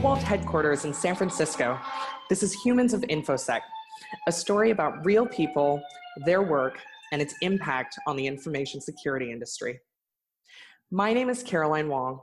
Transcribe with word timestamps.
Cobalt 0.00 0.22
headquarters 0.22 0.86
in 0.86 0.94
San 0.94 1.14
Francisco, 1.14 1.78
this 2.30 2.42
is 2.42 2.54
Humans 2.54 2.94
of 2.94 3.02
InfoSec, 3.02 3.60
a 4.26 4.32
story 4.32 4.70
about 4.70 5.04
real 5.04 5.26
people, 5.26 5.78
their 6.24 6.40
work, 6.40 6.78
and 7.12 7.20
its 7.20 7.34
impact 7.42 7.98
on 8.06 8.16
the 8.16 8.26
information 8.26 8.80
security 8.80 9.30
industry. 9.30 9.78
My 10.90 11.12
name 11.12 11.28
is 11.28 11.42
Caroline 11.42 11.90
Wong, 11.90 12.22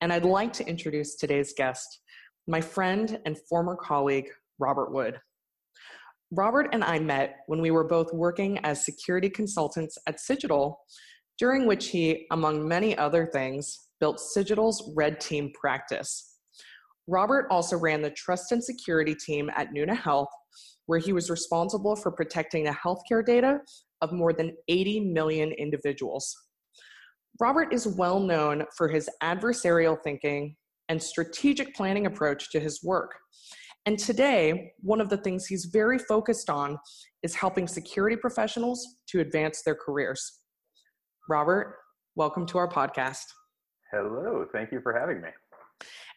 and 0.00 0.10
I'd 0.10 0.24
like 0.24 0.54
to 0.54 0.66
introduce 0.66 1.16
today's 1.16 1.52
guest, 1.52 2.00
my 2.46 2.62
friend 2.62 3.20
and 3.26 3.36
former 3.46 3.76
colleague, 3.76 4.30
Robert 4.58 4.90
Wood. 4.90 5.20
Robert 6.30 6.70
and 6.72 6.82
I 6.82 6.98
met 6.98 7.40
when 7.46 7.60
we 7.60 7.70
were 7.70 7.84
both 7.84 8.10
working 8.14 8.56
as 8.60 8.86
security 8.86 9.28
consultants 9.28 9.98
at 10.06 10.18
Cigital, 10.18 10.80
during 11.36 11.66
which 11.66 11.88
he, 11.88 12.26
among 12.30 12.66
many 12.66 12.96
other 12.96 13.26
things, 13.26 13.88
built 14.00 14.18
Cigital's 14.18 14.90
red 14.96 15.20
team 15.20 15.52
practice. 15.52 16.37
Robert 17.08 17.46
also 17.50 17.78
ran 17.78 18.02
the 18.02 18.10
trust 18.10 18.52
and 18.52 18.62
security 18.62 19.14
team 19.14 19.50
at 19.56 19.72
Nuna 19.72 19.96
Health, 19.96 20.28
where 20.84 20.98
he 20.98 21.14
was 21.14 21.30
responsible 21.30 21.96
for 21.96 22.12
protecting 22.12 22.64
the 22.64 22.70
healthcare 22.84 23.24
data 23.24 23.60
of 24.02 24.12
more 24.12 24.34
than 24.34 24.54
80 24.68 25.00
million 25.00 25.50
individuals. 25.52 26.36
Robert 27.40 27.72
is 27.72 27.86
well 27.86 28.20
known 28.20 28.62
for 28.76 28.88
his 28.88 29.08
adversarial 29.22 29.96
thinking 30.04 30.54
and 30.90 31.02
strategic 31.02 31.74
planning 31.74 32.04
approach 32.04 32.50
to 32.50 32.60
his 32.60 32.84
work. 32.84 33.14
And 33.86 33.98
today, 33.98 34.72
one 34.80 35.00
of 35.00 35.08
the 35.08 35.16
things 35.16 35.46
he's 35.46 35.70
very 35.72 35.98
focused 35.98 36.50
on 36.50 36.76
is 37.22 37.34
helping 37.34 37.66
security 37.66 38.16
professionals 38.16 38.86
to 39.08 39.20
advance 39.20 39.62
their 39.64 39.76
careers. 39.76 40.40
Robert, 41.30 41.76
welcome 42.16 42.44
to 42.46 42.58
our 42.58 42.68
podcast. 42.68 43.24
Hello, 43.92 44.44
thank 44.52 44.72
you 44.72 44.80
for 44.82 44.92
having 44.92 45.22
me. 45.22 45.30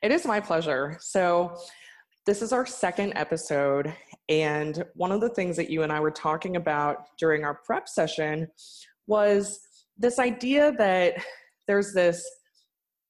It 0.02 0.12
is 0.12 0.26
my 0.26 0.40
pleasure. 0.40 0.98
So, 1.00 1.56
this 2.26 2.42
is 2.44 2.54
our 2.54 2.68
second 2.68 3.14
episode, 3.16 3.94
and 4.30 4.84
one 4.96 5.12
of 5.12 5.22
the 5.22 5.30
things 5.30 5.58
that 5.58 5.72
you 5.72 5.82
and 5.82 5.92
I 5.92 6.00
were 6.00 6.12
talking 6.12 6.56
about 6.56 7.06
during 7.18 7.44
our 7.44 7.60
prep 7.66 7.90
session 7.90 8.48
was 9.08 9.60
this 9.98 10.20
idea 10.20 10.72
that 10.74 11.16
there's 11.68 11.94
this 11.94 12.24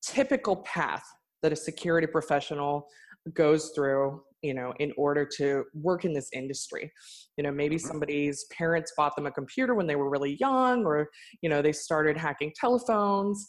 typical 0.01 0.57
path 0.57 1.03
that 1.43 1.51
a 1.51 1.55
security 1.55 2.07
professional 2.07 2.87
goes 3.33 3.71
through 3.75 4.21
you 4.41 4.53
know 4.53 4.73
in 4.79 4.91
order 4.97 5.23
to 5.37 5.63
work 5.75 6.05
in 6.05 6.13
this 6.13 6.29
industry 6.33 6.91
you 7.37 7.43
know 7.43 7.51
maybe 7.51 7.75
mm-hmm. 7.75 7.87
somebody's 7.87 8.45
parents 8.51 8.91
bought 8.97 9.15
them 9.15 9.27
a 9.27 9.31
computer 9.31 9.75
when 9.75 9.85
they 9.85 9.95
were 9.95 10.09
really 10.09 10.37
young 10.39 10.83
or 10.85 11.07
you 11.41 11.49
know 11.49 11.61
they 11.61 11.71
started 11.71 12.17
hacking 12.17 12.51
telephones 12.59 13.45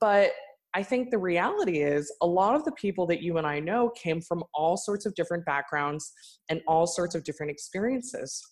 but 0.00 0.30
I 0.74 0.82
think 0.82 1.10
the 1.10 1.18
reality 1.18 1.82
is 1.82 2.12
a 2.20 2.26
lot 2.26 2.56
of 2.56 2.64
the 2.64 2.72
people 2.72 3.06
that 3.06 3.22
you 3.22 3.38
and 3.38 3.46
I 3.46 3.60
know 3.60 3.90
came 3.90 4.20
from 4.20 4.42
all 4.54 4.76
sorts 4.76 5.06
of 5.06 5.14
different 5.14 5.44
backgrounds 5.44 6.12
and 6.48 6.60
all 6.66 6.86
sorts 6.86 7.14
of 7.14 7.22
different 7.22 7.52
experiences. 7.52 8.42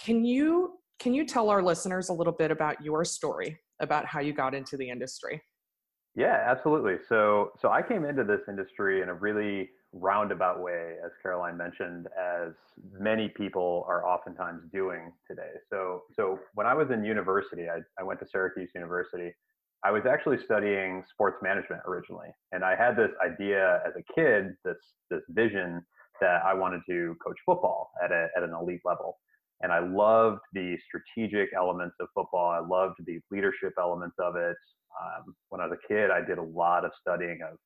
Can 0.00 0.24
you 0.24 0.74
can 1.00 1.14
you 1.14 1.24
tell 1.24 1.48
our 1.48 1.62
listeners 1.62 2.08
a 2.08 2.12
little 2.12 2.32
bit 2.32 2.50
about 2.50 2.82
your 2.82 3.04
story 3.04 3.58
about 3.80 4.04
how 4.06 4.20
you 4.20 4.32
got 4.32 4.54
into 4.54 4.76
the 4.76 4.88
industry? 4.88 5.40
Yeah, 6.14 6.44
absolutely. 6.46 6.96
So 7.08 7.50
so 7.60 7.70
I 7.70 7.82
came 7.82 8.04
into 8.04 8.22
this 8.22 8.40
industry 8.48 9.02
in 9.02 9.08
a 9.08 9.14
really 9.14 9.70
roundabout 9.92 10.62
way, 10.62 10.94
as 11.04 11.10
Caroline 11.22 11.56
mentioned, 11.56 12.06
as 12.16 12.52
many 12.92 13.28
people 13.28 13.84
are 13.88 14.06
oftentimes 14.06 14.62
doing 14.72 15.12
today. 15.28 15.50
So 15.68 16.02
so 16.14 16.38
when 16.54 16.68
I 16.68 16.74
was 16.74 16.90
in 16.92 17.04
university, 17.04 17.68
I, 17.68 17.80
I 17.98 18.04
went 18.04 18.20
to 18.20 18.26
Syracuse 18.30 18.70
University 18.76 19.32
I 19.84 19.90
was 19.92 20.02
actually 20.10 20.38
studying 20.44 21.04
sports 21.12 21.38
management 21.42 21.82
originally, 21.86 22.28
and 22.52 22.64
I 22.64 22.74
had 22.74 22.96
this 22.96 23.10
idea 23.24 23.80
as 23.86 23.92
a 23.96 24.12
kid, 24.12 24.54
this 24.64 24.76
this 25.10 25.22
vision 25.30 25.82
that 26.20 26.42
I 26.44 26.52
wanted 26.52 26.80
to 26.88 27.16
coach 27.24 27.38
football 27.46 27.90
at 28.02 28.10
a, 28.10 28.28
at 28.36 28.42
an 28.42 28.52
elite 28.52 28.80
level. 28.84 29.18
And 29.60 29.72
I 29.72 29.80
loved 29.80 30.40
the 30.52 30.76
strategic 30.86 31.50
elements 31.56 31.96
of 32.00 32.08
football. 32.14 32.50
I 32.50 32.58
loved 32.58 32.96
the 33.06 33.20
leadership 33.30 33.74
elements 33.78 34.16
of 34.18 34.36
it. 34.36 34.56
Um, 35.00 35.34
when 35.48 35.60
I 35.60 35.66
was 35.66 35.78
a 35.78 35.88
kid, 35.88 36.10
I 36.10 36.20
did 36.20 36.38
a 36.38 36.42
lot 36.42 36.84
of 36.84 36.92
studying 37.00 37.40
of 37.42 37.56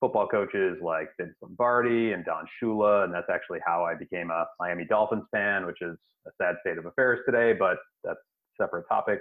football 0.00 0.26
coaches 0.26 0.78
like 0.82 1.08
Vince 1.18 1.34
Lombardi 1.40 2.12
and 2.12 2.24
Don 2.24 2.46
Shula, 2.60 3.04
and 3.04 3.14
that's 3.14 3.30
actually 3.32 3.60
how 3.64 3.84
I 3.84 3.94
became 3.94 4.30
a 4.30 4.44
Miami 4.60 4.84
Dolphins 4.84 5.24
fan, 5.30 5.66
which 5.66 5.82
is 5.82 5.96
a 6.26 6.30
sad 6.40 6.56
state 6.60 6.78
of 6.78 6.86
affairs 6.86 7.20
today, 7.26 7.52
but 7.52 7.78
that's 8.02 8.18
a 8.18 8.62
separate 8.62 8.84
topic. 8.88 9.20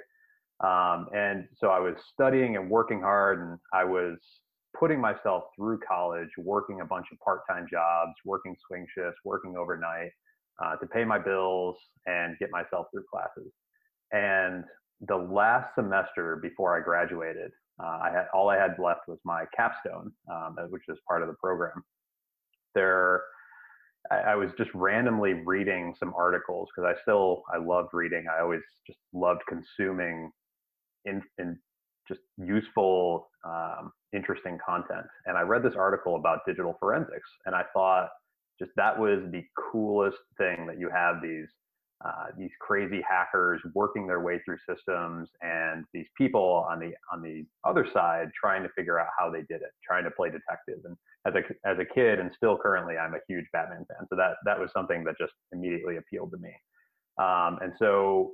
Um, 0.61 1.07
and 1.13 1.47
so 1.57 1.69
I 1.69 1.79
was 1.79 1.95
studying 2.13 2.55
and 2.55 2.69
working 2.69 3.01
hard, 3.01 3.39
and 3.39 3.59
I 3.73 3.83
was 3.83 4.17
putting 4.77 4.99
myself 4.99 5.43
through 5.55 5.79
college, 5.87 6.29
working 6.37 6.81
a 6.81 6.85
bunch 6.85 7.07
of 7.11 7.19
part-time 7.19 7.67
jobs, 7.69 8.13
working 8.25 8.55
swing 8.67 8.85
shifts, 8.95 9.19
working 9.23 9.55
overnight 9.57 10.11
uh, 10.63 10.75
to 10.77 10.87
pay 10.87 11.03
my 11.03 11.19
bills 11.19 11.77
and 12.05 12.37
get 12.39 12.49
myself 12.51 12.87
through 12.91 13.03
classes. 13.11 13.51
And 14.11 14.63
the 15.07 15.15
last 15.15 15.75
semester 15.75 16.37
before 16.41 16.77
I 16.77 16.83
graduated, 16.83 17.51
uh, 17.81 17.99
I 18.03 18.11
had 18.11 18.25
all 18.33 18.49
I 18.49 18.57
had 18.57 18.75
left 18.79 19.01
was 19.07 19.19
my 19.25 19.45
capstone, 19.55 20.11
um, 20.31 20.55
which 20.69 20.83
is 20.87 20.97
part 21.07 21.21
of 21.21 21.27
the 21.27 21.35
program. 21.35 21.83
There, 22.75 23.23
I, 24.11 24.17
I 24.17 24.35
was 24.35 24.51
just 24.57 24.69
randomly 24.73 25.33
reading 25.33 25.95
some 25.99 26.13
articles 26.15 26.69
because 26.73 26.95
I 26.95 27.01
still 27.01 27.43
I 27.53 27.57
loved 27.57 27.89
reading. 27.93 28.25
I 28.33 28.41
always 28.41 28.61
just 28.87 28.99
loved 29.11 29.41
consuming 29.47 30.31
in, 31.05 31.21
in 31.37 31.57
just 32.07 32.21
useful, 32.37 33.29
um, 33.45 33.91
interesting 34.13 34.57
content. 34.65 35.05
And 35.25 35.37
I 35.37 35.41
read 35.41 35.63
this 35.63 35.75
article 35.77 36.15
about 36.15 36.39
digital 36.45 36.75
forensics, 36.79 37.29
and 37.45 37.55
I 37.55 37.63
thought 37.73 38.09
just 38.59 38.71
that 38.75 38.97
was 38.97 39.19
the 39.31 39.43
coolest 39.71 40.17
thing 40.37 40.67
that 40.67 40.79
you 40.79 40.89
have 40.89 41.21
these 41.21 41.47
uh, 42.05 42.25
these 42.37 42.51
crazy 42.59 43.01
hackers 43.09 43.61
working 43.73 44.05
their 44.05 44.19
way 44.19 44.37
through 44.43 44.57
systems, 44.69 45.29
and 45.41 45.85
these 45.93 46.07
people 46.17 46.65
on 46.69 46.77
the 46.79 46.91
on 47.13 47.21
the 47.21 47.45
other 47.63 47.87
side 47.93 48.29
trying 48.37 48.61
to 48.61 48.69
figure 48.75 48.99
out 48.99 49.07
how 49.17 49.31
they 49.31 49.41
did 49.49 49.61
it, 49.61 49.71
trying 49.87 50.03
to 50.03 50.11
play 50.11 50.29
detective. 50.29 50.79
And 50.83 50.97
as 51.25 51.33
a 51.35 51.67
as 51.67 51.79
a 51.79 51.85
kid, 51.85 52.19
and 52.19 52.29
still 52.35 52.57
currently, 52.57 52.97
I'm 52.97 53.13
a 53.13 53.19
huge 53.27 53.45
Batman 53.53 53.85
fan, 53.87 54.05
so 54.09 54.15
that 54.17 54.33
that 54.45 54.59
was 54.59 54.69
something 54.73 55.05
that 55.05 55.15
just 55.17 55.33
immediately 55.53 55.95
appealed 55.95 56.31
to 56.31 56.37
me. 56.37 56.53
Um, 57.17 57.59
and 57.61 57.73
so 57.79 58.31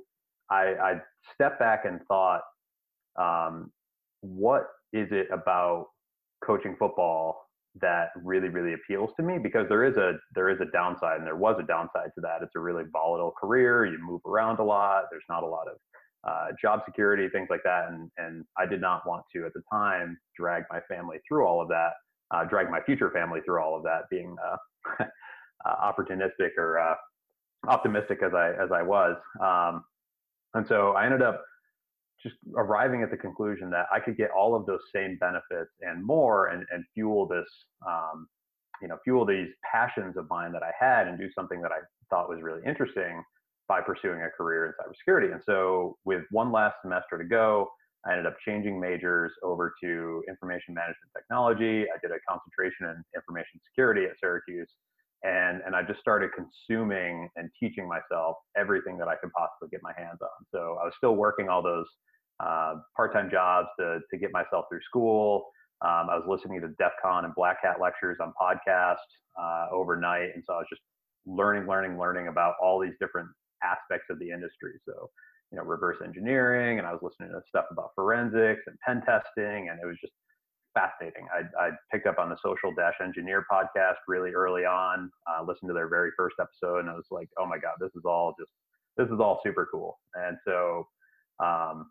I, 0.50 0.74
I 0.82 1.00
stepped 1.34 1.60
back 1.60 1.84
and 1.84 2.00
thought, 2.08 2.40
um, 3.16 3.70
what 4.20 4.68
is 4.92 5.08
it 5.10 5.28
about 5.32 5.86
coaching 6.44 6.76
football 6.78 7.46
that 7.80 8.08
really 8.24 8.48
really 8.48 8.74
appeals 8.74 9.10
to 9.16 9.22
me? 9.22 9.38
Because 9.38 9.68
there 9.68 9.84
is 9.84 9.96
a 9.96 10.18
there 10.34 10.48
is 10.48 10.60
a 10.60 10.66
downside 10.72 11.18
and 11.18 11.26
there 11.26 11.36
was 11.36 11.56
a 11.58 11.66
downside 11.66 12.10
to 12.14 12.20
that. 12.22 12.42
It's 12.42 12.56
a 12.56 12.60
really 12.60 12.84
volatile 12.92 13.32
career 13.32 13.86
you 13.86 13.98
move 14.02 14.20
around 14.26 14.58
a 14.58 14.64
lot 14.64 15.04
there's 15.10 15.24
not 15.28 15.42
a 15.42 15.46
lot 15.46 15.66
of 15.68 15.76
uh, 16.28 16.48
job 16.60 16.82
security 16.84 17.28
things 17.28 17.48
like 17.50 17.62
that 17.64 17.88
and 17.88 18.10
and 18.18 18.44
i 18.58 18.66
did 18.66 18.80
not 18.80 19.06
want 19.06 19.24
to 19.34 19.46
at 19.46 19.54
the 19.54 19.62
time 19.72 20.18
drag 20.36 20.64
my 20.70 20.80
family 20.80 21.18
through 21.26 21.46
all 21.46 21.62
of 21.62 21.68
that 21.68 21.92
uh, 22.32 22.44
drag 22.44 22.70
my 22.70 22.80
future 22.82 23.10
family 23.10 23.40
through 23.44 23.60
all 23.60 23.76
of 23.76 23.82
that 23.82 24.02
being 24.10 24.36
uh, 24.46 25.04
uh 25.66 25.92
opportunistic 25.92 26.50
or 26.58 26.78
uh, 26.78 26.94
optimistic 27.68 28.22
as 28.22 28.32
i 28.34 28.50
as 28.50 28.70
i 28.72 28.82
was. 28.82 29.16
Um, 29.40 29.84
and 30.54 30.66
so 30.66 30.92
i 30.92 31.04
ended 31.04 31.22
up 31.22 31.42
just 32.22 32.36
arriving 32.56 33.02
at 33.02 33.10
the 33.10 33.16
conclusion 33.16 33.70
that 33.70 33.86
I 33.92 34.00
could 34.00 34.16
get 34.16 34.30
all 34.30 34.54
of 34.54 34.66
those 34.66 34.80
same 34.94 35.16
benefits 35.18 35.70
and 35.80 36.04
more 36.04 36.48
and, 36.48 36.64
and 36.70 36.84
fuel 36.94 37.26
this, 37.26 37.48
um, 37.86 38.26
you 38.82 38.88
know, 38.88 38.98
fuel 39.04 39.24
these 39.24 39.48
passions 39.70 40.16
of 40.16 40.28
mine 40.28 40.52
that 40.52 40.62
I 40.62 40.72
had 40.78 41.08
and 41.08 41.18
do 41.18 41.28
something 41.34 41.60
that 41.62 41.72
I 41.72 41.80
thought 42.10 42.28
was 42.28 42.42
really 42.42 42.62
interesting 42.66 43.22
by 43.68 43.80
pursuing 43.80 44.22
a 44.22 44.30
career 44.30 44.66
in 44.66 44.72
cybersecurity. 44.72 45.32
And 45.32 45.42
so 45.44 45.96
with 46.04 46.22
one 46.30 46.50
last 46.50 46.76
semester 46.82 47.16
to 47.16 47.24
go, 47.24 47.68
I 48.04 48.12
ended 48.12 48.26
up 48.26 48.36
changing 48.44 48.80
majors 48.80 49.32
over 49.42 49.74
to 49.82 50.22
information 50.28 50.74
management 50.74 51.12
technology. 51.16 51.84
I 51.84 51.98
did 52.02 52.10
a 52.10 52.18
concentration 52.28 52.86
in 52.86 53.02
information 53.14 53.60
security 53.68 54.04
at 54.06 54.18
Syracuse. 54.18 54.70
And, 55.22 55.60
and 55.66 55.76
I 55.76 55.82
just 55.82 56.00
started 56.00 56.30
consuming 56.34 57.28
and 57.36 57.50
teaching 57.58 57.86
myself 57.86 58.36
everything 58.56 58.96
that 58.98 59.08
I 59.08 59.16
could 59.16 59.30
possibly 59.32 59.68
get 59.70 59.80
my 59.82 59.92
hands 59.96 60.18
on. 60.22 60.46
So 60.52 60.78
I 60.80 60.84
was 60.84 60.94
still 60.96 61.14
working 61.14 61.48
all 61.48 61.62
those 61.62 61.86
uh, 62.40 62.76
part-time 62.96 63.30
jobs 63.30 63.68
to, 63.78 64.00
to 64.10 64.18
get 64.18 64.32
myself 64.32 64.64
through 64.70 64.80
school. 64.88 65.44
Um, 65.82 66.08
I 66.10 66.16
was 66.16 66.24
listening 66.26 66.60
to 66.62 66.68
DEF 66.68 66.92
CON 67.02 67.26
and 67.26 67.34
Black 67.34 67.58
Hat 67.62 67.76
lectures 67.80 68.16
on 68.20 68.32
podcasts 68.40 68.96
uh, 69.38 69.66
overnight. 69.70 70.30
And 70.34 70.42
so 70.46 70.54
I 70.54 70.58
was 70.58 70.66
just 70.70 70.82
learning, 71.26 71.68
learning, 71.68 71.98
learning 71.98 72.28
about 72.28 72.54
all 72.62 72.80
these 72.80 72.94
different 72.98 73.28
aspects 73.62 74.06
of 74.08 74.18
the 74.18 74.30
industry. 74.30 74.72
So, 74.88 75.10
you 75.52 75.58
know, 75.58 75.64
reverse 75.64 75.98
engineering, 76.04 76.78
and 76.78 76.86
I 76.86 76.92
was 76.92 77.00
listening 77.02 77.34
to 77.34 77.42
stuff 77.48 77.66
about 77.70 77.90
forensics 77.94 78.62
and 78.66 78.78
pen 78.86 79.02
testing, 79.04 79.68
and 79.68 79.78
it 79.82 79.86
was 79.86 79.96
just 80.00 80.12
fascinating. 80.74 81.26
I, 81.34 81.66
I 81.66 81.70
picked 81.92 82.06
up 82.06 82.18
on 82.18 82.28
the 82.28 82.36
Social 82.44 82.72
Dash 82.76 82.94
Engineer 83.02 83.44
podcast 83.50 83.96
really 84.08 84.30
early 84.30 84.64
on, 84.64 85.10
uh, 85.28 85.42
listened 85.42 85.68
to 85.68 85.74
their 85.74 85.88
very 85.88 86.10
first 86.16 86.36
episode, 86.40 86.80
and 86.80 86.90
I 86.90 86.94
was 86.94 87.06
like, 87.10 87.28
oh 87.38 87.46
my 87.46 87.58
God, 87.58 87.74
this 87.80 87.90
is 87.94 88.02
all 88.04 88.34
just, 88.38 88.50
this 88.96 89.08
is 89.08 89.20
all 89.20 89.40
super 89.44 89.68
cool. 89.70 89.98
And 90.14 90.36
so, 90.46 90.86
um, 91.42 91.90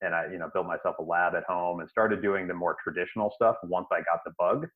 and 0.00 0.14
I, 0.14 0.26
you 0.30 0.38
know, 0.38 0.48
built 0.52 0.66
myself 0.66 0.96
a 0.98 1.02
lab 1.02 1.34
at 1.34 1.44
home 1.44 1.80
and 1.80 1.88
started 1.88 2.22
doing 2.22 2.46
the 2.46 2.54
more 2.54 2.76
traditional 2.82 3.32
stuff 3.34 3.56
once 3.64 3.86
I 3.92 3.98
got 3.98 4.20
the 4.24 4.32
bug. 4.38 4.66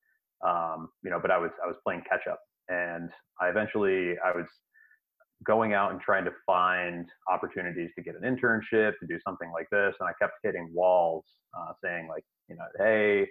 Um, 0.45 0.89
you 1.05 1.11
know, 1.11 1.21
but 1.21 1.31
I 1.31 1.39
was 1.39 1.51
I 1.63 1.69
was 1.69 1.77
playing 1.85 2.03
catch 2.09 2.27
up, 2.29 2.41
and 2.69 3.11
I 3.41 3.49
eventually 3.49 4.17
I 4.25 4.33
was 4.35 4.47
going 5.45 5.73
out 5.75 5.93
and 5.93 6.01
trying 6.01 6.25
to 6.25 6.33
find 6.47 7.07
opportunities 7.31 7.91
to 7.97 8.03
get 8.03 8.15
an 8.21 8.23
internship 8.23 8.93
to 8.99 9.07
do 9.09 9.19
something 9.25 9.51
like 9.53 9.69
this, 9.71 9.95
and 10.01 10.09
I 10.09 10.13
kept 10.21 10.35
hitting 10.43 10.69
walls 10.75 11.25
uh, 11.57 11.73
saying 11.83 12.09
like, 12.09 12.25
you 12.49 12.57
know, 12.57 12.65
hey, 12.79 13.29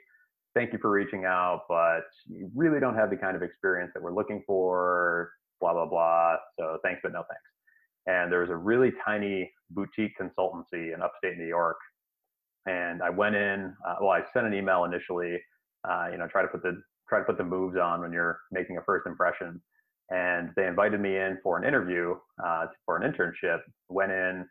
thank 0.55 0.73
you 0.73 0.79
for 0.79 0.91
reaching 0.91 1.25
out, 1.25 1.61
but 1.69 2.01
you 2.27 2.49
really 2.55 2.79
don't 2.79 2.95
have 2.95 3.09
the 3.09 3.17
kind 3.17 3.35
of 3.35 3.43
experience 3.43 3.91
that 3.93 4.03
we're 4.03 4.13
looking 4.13 4.43
for, 4.45 5.31
blah 5.59 5.73
blah 5.73 5.85
blah. 5.85 6.35
So 6.59 6.77
thanks, 6.83 7.01
but 7.03 7.13
no 7.13 7.23
thanks. 7.29 7.43
And 8.07 8.31
there 8.31 8.41
was 8.41 8.49
a 8.49 8.55
really 8.55 8.91
tiny 9.05 9.51
boutique 9.69 10.13
consultancy 10.19 10.93
in 10.93 11.01
upstate 11.01 11.37
New 11.37 11.47
York 11.47 11.77
and 12.65 13.01
I 13.01 13.09
went 13.09 13.35
in. 13.35 13.73
Uh, 13.87 13.95
well, 14.01 14.11
I 14.11 14.21
sent 14.33 14.45
an 14.45 14.53
email 14.53 14.83
initially. 14.85 15.39
Uh, 15.87 16.09
you 16.11 16.17
know, 16.17 16.27
try 16.27 16.41
to 16.41 16.47
put 16.47 16.61
the 16.61 16.81
try 17.09 17.19
to 17.19 17.25
put 17.25 17.37
the 17.37 17.43
moves 17.43 17.77
on 17.77 18.01
when 18.01 18.11
you're 18.11 18.39
making 18.51 18.77
a 18.77 18.81
first 18.83 19.07
impression. 19.07 19.61
And 20.09 20.49
they 20.55 20.67
invited 20.67 20.99
me 20.99 21.17
in 21.17 21.37
for 21.41 21.57
an 21.57 21.63
interview 21.63 22.15
uh, 22.45 22.67
for 22.85 22.97
an 22.97 23.11
internship. 23.11 23.59
Went 23.89 24.11
in, 24.11 24.45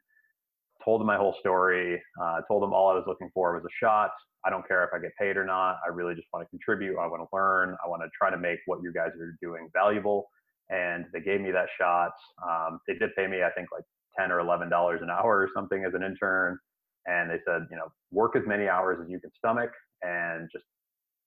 told 0.85 1.01
them 1.01 1.07
my 1.07 1.17
whole 1.17 1.37
story, 1.39 2.03
uh, 2.21 2.41
told 2.49 2.63
them 2.63 2.73
all 2.73 2.91
I 2.91 2.95
was 2.95 3.05
looking 3.07 3.31
for 3.33 3.55
was 3.55 3.65
a 3.65 3.75
shot. 3.85 4.11
I 4.45 4.51
don't 4.51 4.67
care 4.67 4.85
if 4.85 4.91
I 4.95 4.99
get 4.99 5.13
paid 5.19 5.37
or 5.37 5.45
not. 5.45 5.79
I 5.85 5.91
really 5.91 6.15
just 6.15 6.29
want 6.33 6.47
to 6.47 6.51
contribute. 6.51 6.99
I 6.99 7.07
want 7.07 7.23
to 7.23 7.29
learn. 7.37 7.77
I 7.85 7.89
want 7.89 8.03
to 8.03 8.09
try 8.17 8.31
to 8.31 8.39
make 8.39 8.59
what 8.67 8.81
you 8.83 8.93
guys 8.93 9.11
are 9.21 9.37
doing 9.43 9.69
valuable. 9.73 10.29
And 10.71 11.07
they 11.13 11.21
gave 11.21 11.41
me 11.41 11.51
that 11.51 11.69
shot. 11.79 12.13
Um, 12.49 12.81
they 12.87 12.95
did 12.95 13.11
pay 13.17 13.27
me, 13.27 13.43
I 13.43 13.51
think, 13.51 13.69
like 13.73 13.85
ten 14.19 14.33
or 14.33 14.41
eleven 14.41 14.71
dollars 14.71 15.01
an 15.03 15.11
hour 15.11 15.39
or 15.39 15.49
something 15.55 15.85
as 15.85 15.95
an 15.95 16.03
intern 16.03 16.59
and 17.07 17.31
they 17.31 17.39
said, 17.47 17.67
you 17.71 17.77
know, 17.77 17.89
work 18.11 18.37
as 18.37 18.43
many 18.47 18.69
hours 18.69 18.99
as 19.03 19.11
you 19.11 19.21
can 19.21 19.31
stomach 19.37 19.71
and 20.03 20.49
just 20.53 20.65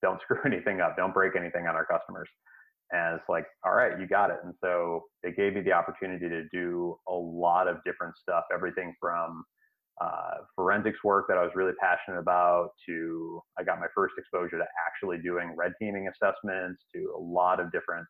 don't 0.02 0.20
screw 0.22 0.38
anything 0.44 0.80
up, 0.80 0.96
don't 0.96 1.14
break 1.14 1.36
anything 1.36 1.66
on 1.66 1.74
our 1.74 1.86
customers. 1.86 2.28
And 2.90 3.16
it's 3.16 3.28
like, 3.28 3.46
all 3.64 3.72
right, 3.72 3.98
you 3.98 4.06
got 4.06 4.30
it. 4.30 4.36
And 4.44 4.54
so 4.62 5.04
they 5.22 5.32
gave 5.32 5.54
me 5.54 5.62
the 5.62 5.72
opportunity 5.72 6.28
to 6.28 6.44
do 6.52 6.96
a 7.08 7.14
lot 7.14 7.66
of 7.66 7.78
different 7.84 8.14
stuff, 8.16 8.44
everything 8.52 8.94
from 9.00 9.44
uh, 10.00 10.38
forensics 10.56 10.98
work 11.04 11.26
that 11.28 11.38
I 11.38 11.42
was 11.42 11.52
really 11.54 11.72
passionate 11.80 12.18
about 12.18 12.70
to 12.88 13.40
I 13.58 13.62
got 13.62 13.78
my 13.78 13.86
first 13.94 14.14
exposure 14.18 14.58
to 14.58 14.64
actually 14.86 15.18
doing 15.18 15.54
red 15.56 15.72
teaming 15.80 16.08
assessments 16.08 16.82
to 16.94 17.14
a 17.16 17.20
lot 17.20 17.60
of 17.60 17.70
different 17.70 18.06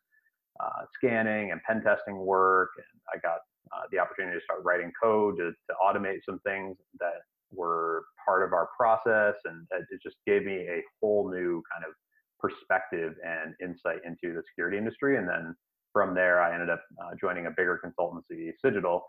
uh, 0.59 0.85
scanning 0.95 1.51
and 1.51 1.61
pen 1.63 1.83
testing 1.83 2.17
work. 2.17 2.69
And 2.77 3.01
I 3.13 3.19
got 3.19 3.39
uh, 3.71 3.83
the 3.91 3.99
opportunity 3.99 4.37
to 4.37 4.43
start 4.43 4.61
writing 4.63 4.91
code 5.01 5.37
to, 5.37 5.51
to 5.51 5.75
automate 5.83 6.19
some 6.27 6.39
things 6.39 6.75
that 6.99 7.21
were 7.51 8.05
part 8.25 8.43
of 8.43 8.53
our 8.53 8.69
process, 8.77 9.35
and 9.45 9.67
it 9.71 9.99
just 10.01 10.17
gave 10.25 10.43
me 10.43 10.67
a 10.67 10.81
whole 11.01 11.29
new 11.29 11.61
kind 11.71 11.85
of 11.87 11.93
perspective 12.39 13.13
and 13.23 13.53
insight 13.61 13.99
into 14.05 14.33
the 14.33 14.41
security 14.49 14.77
industry. 14.77 15.17
And 15.17 15.27
then 15.27 15.55
from 15.93 16.13
there, 16.13 16.41
I 16.41 16.53
ended 16.53 16.69
up 16.69 16.81
uh, 17.01 17.11
joining 17.19 17.45
a 17.45 17.51
bigger 17.51 17.79
consultancy, 17.83 18.51
Cigital, 18.63 19.01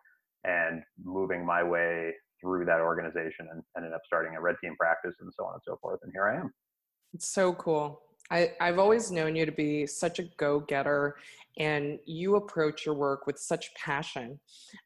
and 0.45 0.83
moving 1.03 1.45
my 1.45 1.63
way 1.63 2.13
through 2.41 2.65
that 2.67 2.81
organization 2.81 3.49
and 3.51 3.63
ended 3.77 3.93
up 3.93 4.03
starting 4.07 4.37
a 4.37 4.41
red 4.41 4.57
team 4.63 4.77
practice 4.79 5.15
and 5.21 5.33
so 5.35 5.45
on 5.45 5.55
and 5.55 5.63
so 5.65 5.79
forth. 5.81 6.01
And 6.03 6.13
here 6.13 6.27
I 6.27 6.41
am. 6.41 6.53
It's 7.15 7.29
so 7.29 7.53
cool. 7.55 8.03
I, 8.31 8.53
I've 8.61 8.79
always 8.79 9.11
known 9.11 9.37
you 9.37 9.47
to 9.47 9.53
be 9.53 9.87
such 9.87 10.19
a 10.19 10.25
go 10.37 10.61
getter 10.61 11.17
and 11.59 11.99
you 12.07 12.37
approach 12.37 12.85
your 12.85 12.95
work 12.95 13.27
with 13.27 13.39
such 13.39 13.73
passion. 13.75 14.39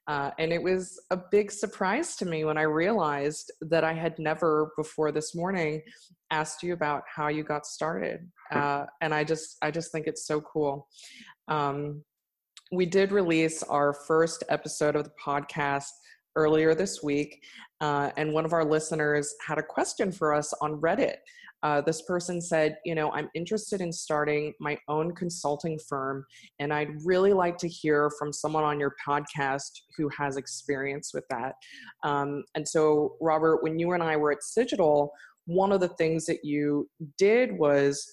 Uh, 0.06 0.31
and 0.38 0.52
it 0.52 0.62
was 0.62 1.00
a 1.11 1.17
big 1.17 1.50
surprise 1.50 2.17
to 2.17 2.26
me 2.26 2.44
when 2.44 2.58
I 2.58 2.62
realized 2.62 3.50
that 3.62 3.82
I 3.82 3.93
had 3.93 4.19
never 4.19 4.73
before 4.76 5.11
this 5.11 5.35
morning 5.35 5.82
asked 6.31 6.62
you 6.62 6.75
about 6.75 7.03
how 7.12 7.29
you 7.29 7.43
got 7.43 7.67
started. 7.67 8.29
Uh, 8.53 8.85
and 9.00 9.14
I 9.14 9.25
just, 9.25 9.56
I 9.62 9.70
just 9.70 9.91
think 9.91 10.06
it's 10.06 10.26
so 10.26 10.41
cool. 10.41 10.87
Um, 11.49 12.05
we 12.73 12.87
did 12.87 13.11
release 13.11 13.62
our 13.64 13.93
first 13.93 14.44
episode 14.49 14.94
of 14.94 15.05
the 15.05 15.12
podcast 15.20 15.91
earlier 16.37 16.75
this 16.75 17.03
week, 17.03 17.43
uh, 17.81 18.11
and 18.17 18.32
one 18.32 18.44
of 18.44 18.53
our 18.53 18.65
listeners 18.65 19.35
had 19.47 19.59
a 19.59 19.62
question 19.62 20.12
for 20.12 20.35
us 20.35 20.53
on 20.61 20.81
Reddit. 20.81 21.17
Uh, 21.62 21.81
this 21.82 22.03
person 22.03 22.41
said, 22.41 22.79
You 22.85 22.94
know, 22.94 23.11
I'm 23.12 23.29
interested 23.35 23.81
in 23.81 23.93
starting 23.93 24.55
my 24.61 24.79
own 24.88 25.15
consulting 25.15 25.79
firm, 25.88 26.25
and 26.59 26.73
I'd 26.73 27.05
really 27.05 27.32
like 27.32 27.59
to 27.59 27.69
hear 27.69 28.11
from 28.19 28.32
someone 28.32 28.65
on 28.65 28.81
your 28.81 28.94
podcast 29.06 29.71
who 29.97 30.09
has 30.17 30.37
experience 30.37 31.12
with 31.12 31.25
that. 31.29 31.55
Um, 32.03 32.44
and 32.55 32.67
so, 32.67 33.17
Robert, 33.21 33.62
when 33.62 33.79
you 33.79 33.93
and 33.93 34.03
I 34.03 34.17
were 34.17 34.32
at 34.32 34.43
Cigital, 34.43 35.12
one 35.47 35.73
of 35.73 35.81
the 35.81 35.88
things 35.88 36.27
that 36.27 36.44
you 36.44 36.88
did 37.19 37.59
was 37.59 38.06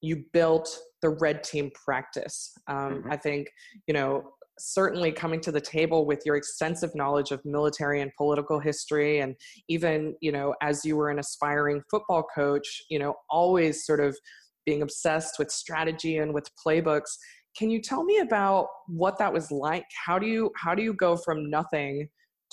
you 0.00 0.24
built 0.32 0.68
the 1.00 1.10
red 1.10 1.42
team 1.42 1.70
practice. 1.84 2.52
Um, 2.68 2.76
mm-hmm. 2.76 3.12
I 3.12 3.16
think, 3.16 3.48
you 3.86 3.94
know, 3.94 4.32
certainly 4.64 5.10
coming 5.10 5.40
to 5.40 5.50
the 5.50 5.60
table 5.60 6.06
with 6.06 6.20
your 6.24 6.36
extensive 6.36 6.94
knowledge 6.94 7.32
of 7.32 7.44
military 7.44 8.00
and 8.00 8.12
political 8.16 8.60
history 8.60 9.20
and 9.20 9.34
even 9.68 10.14
you 10.20 10.30
know 10.30 10.54
as 10.62 10.84
you 10.84 10.96
were 10.96 11.10
an 11.10 11.18
aspiring 11.18 11.82
football 11.90 12.24
coach 12.34 12.82
you 12.88 12.98
know 12.98 13.14
always 13.28 13.84
sort 13.84 13.98
of 13.98 14.16
being 14.64 14.82
obsessed 14.82 15.38
with 15.38 15.50
strategy 15.50 16.18
and 16.18 16.32
with 16.32 16.48
playbooks 16.64 17.16
can 17.56 17.70
you 17.70 17.80
tell 17.80 18.04
me 18.04 18.18
about 18.18 18.68
what 18.86 19.18
that 19.18 19.32
was 19.32 19.50
like? 19.50 19.84
How 20.06 20.18
do 20.18 20.26
you 20.26 20.50
how 20.56 20.74
do 20.74 20.82
you 20.82 20.94
go 20.94 21.16
from 21.16 21.50
nothing 21.50 22.08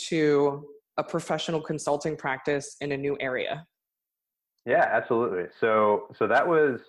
to 0.08 0.66
a 0.98 1.04
professional 1.04 1.62
consulting 1.62 2.18
practice 2.18 2.76
in 2.82 2.92
a 2.92 2.98
new 2.98 3.18
area? 3.20 3.66
Yeah 4.66 4.90
absolutely. 4.92 5.46
So 5.60 6.08
so 6.18 6.28
that 6.28 6.46
was 6.46 6.82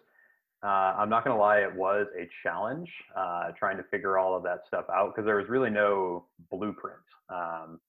uh, 0.62 0.95
I'm 0.99 1.09
not 1.09 1.25
going 1.25 1.35
to 1.35 1.41
lie, 1.41 1.59
it 1.59 1.75
was 1.75 2.07
a 2.19 2.29
challenge 2.43 2.91
uh, 3.17 3.51
trying 3.59 3.77
to 3.79 3.85
figure 3.85 4.19
all 4.19 4.37
of 4.37 4.43
that 4.43 4.61
stuff 4.67 4.85
out 4.93 5.15
because 5.15 5.27
there 5.27 5.37
was 5.37 5.49
really 5.49 5.71
no 5.71 6.27
blueprint. 6.51 6.99
Um, 7.31 7.81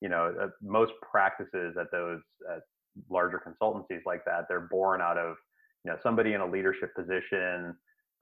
you 0.00 0.08
know, 0.08 0.34
uh, 0.40 0.48
most 0.62 0.92
practices 1.02 1.76
at 1.78 1.90
those 1.90 2.20
larger 3.08 3.40
consultancies 3.46 4.00
like 4.06 4.24
that, 4.24 4.46
they're 4.48 4.68
born 4.70 5.00
out 5.00 5.18
of 5.18 5.36
you 5.84 5.90
know 5.90 5.98
somebody 6.02 6.34
in 6.34 6.40
a 6.40 6.46
leadership 6.46 6.94
position. 6.94 7.74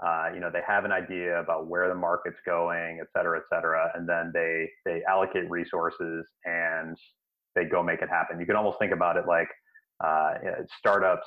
Uh, 0.04 0.30
you 0.32 0.38
know, 0.38 0.48
they 0.50 0.60
have 0.66 0.84
an 0.84 0.92
idea 0.92 1.40
about 1.40 1.66
where 1.66 1.88
the 1.88 1.94
market's 1.94 2.38
going, 2.46 2.98
et 3.00 3.08
cetera, 3.16 3.36
et 3.38 3.44
cetera, 3.52 3.90
and 3.94 4.08
then 4.08 4.30
they 4.32 4.68
they 4.84 5.02
allocate 5.08 5.50
resources 5.50 6.26
and 6.44 6.96
they 7.54 7.64
go 7.64 7.82
make 7.82 8.00
it 8.00 8.08
happen. 8.08 8.38
You 8.38 8.46
can 8.46 8.56
almost 8.56 8.78
think 8.78 8.92
about 8.92 9.16
it 9.16 9.26
like 9.26 9.48
uh, 10.04 10.34
startups 10.78 11.26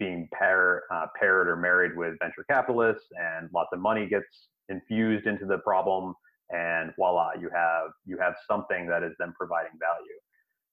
being 0.00 0.28
pair, 0.32 0.82
uh, 0.92 1.06
paired 1.18 1.46
or 1.46 1.54
married 1.54 1.96
with 1.96 2.18
venture 2.18 2.44
capitalists 2.50 3.06
and 3.12 3.48
lots 3.54 3.68
of 3.72 3.78
money 3.78 4.08
gets 4.08 4.48
infused 4.68 5.26
into 5.26 5.46
the 5.46 5.58
problem 5.58 6.14
and 6.50 6.92
voila 6.96 7.30
you 7.40 7.48
have 7.54 7.90
you 8.04 8.18
have 8.18 8.34
something 8.48 8.86
that 8.88 9.02
is 9.04 9.12
then 9.18 9.32
providing 9.38 9.72
value. 9.78 10.18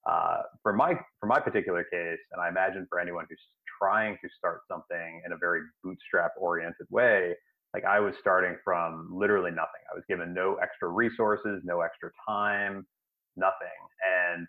Uh, 0.08 0.42
for 0.62 0.72
my 0.72 0.94
for 1.20 1.26
my 1.26 1.38
particular 1.38 1.84
case 1.84 2.18
and 2.32 2.40
i 2.40 2.48
imagine 2.48 2.86
for 2.88 2.98
anyone 2.98 3.26
who's 3.28 3.40
trying 3.80 4.16
to 4.22 4.28
start 4.36 4.60
something 4.68 5.20
in 5.26 5.32
a 5.32 5.36
very 5.36 5.60
bootstrap 5.84 6.32
oriented 6.38 6.86
way 6.90 7.34
like 7.74 7.84
i 7.84 8.00
was 8.00 8.14
starting 8.20 8.56
from 8.64 9.08
literally 9.12 9.50
nothing. 9.50 9.82
I 9.92 9.94
was 9.94 10.04
given 10.08 10.32
no 10.32 10.56
extra 10.62 10.88
resources 10.88 11.62
no 11.64 11.80
extra 11.82 12.10
time 12.26 12.86
nothing. 13.36 13.80
And 14.26 14.46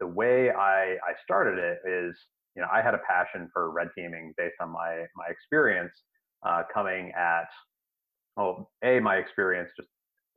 the 0.00 0.06
way 0.06 0.50
i 0.50 0.94
i 0.94 1.12
started 1.22 1.58
it 1.58 1.78
is 1.88 2.16
you 2.54 2.62
know, 2.62 2.68
I 2.72 2.82
had 2.82 2.94
a 2.94 3.00
passion 3.08 3.48
for 3.52 3.70
red 3.70 3.88
teaming 3.96 4.34
based 4.36 4.56
on 4.60 4.70
my 4.70 5.06
my 5.16 5.26
experience 5.28 5.92
uh, 6.44 6.62
coming 6.72 7.12
at, 7.16 7.48
oh, 8.36 8.68
a 8.82 9.00
my 9.00 9.16
experience 9.16 9.70
just 9.76 9.88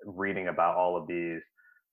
reading 0.05 0.49
about 0.49 0.75
all 0.75 0.95
of 0.95 1.07
these 1.07 1.41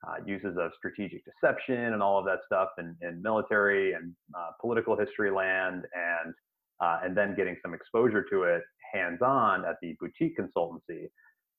uh, 0.07 0.17
uses 0.27 0.57
of 0.59 0.73
strategic 0.77 1.23
deception 1.25 1.93
and 1.95 2.03
all 2.03 2.19
of 2.19 2.25
that 2.25 2.41
stuff 2.45 2.69
in, 2.79 2.97
in 3.03 3.23
military 3.23 3.93
and 3.95 4.13
uh, 4.37 4.51
political 4.61 4.97
history 4.97 5.31
land, 5.31 5.85
and 5.95 6.35
uh, 6.81 6.99
and 7.05 7.17
then 7.17 7.35
getting 7.35 7.57
some 7.63 7.75
exposure 7.75 8.25
to 8.31 8.43
it 8.43 8.63
hands 8.93 9.23
on 9.23 9.65
at 9.65 9.77
the 9.81 9.97
boutique 10.01 10.37
consultancy. 10.39 11.07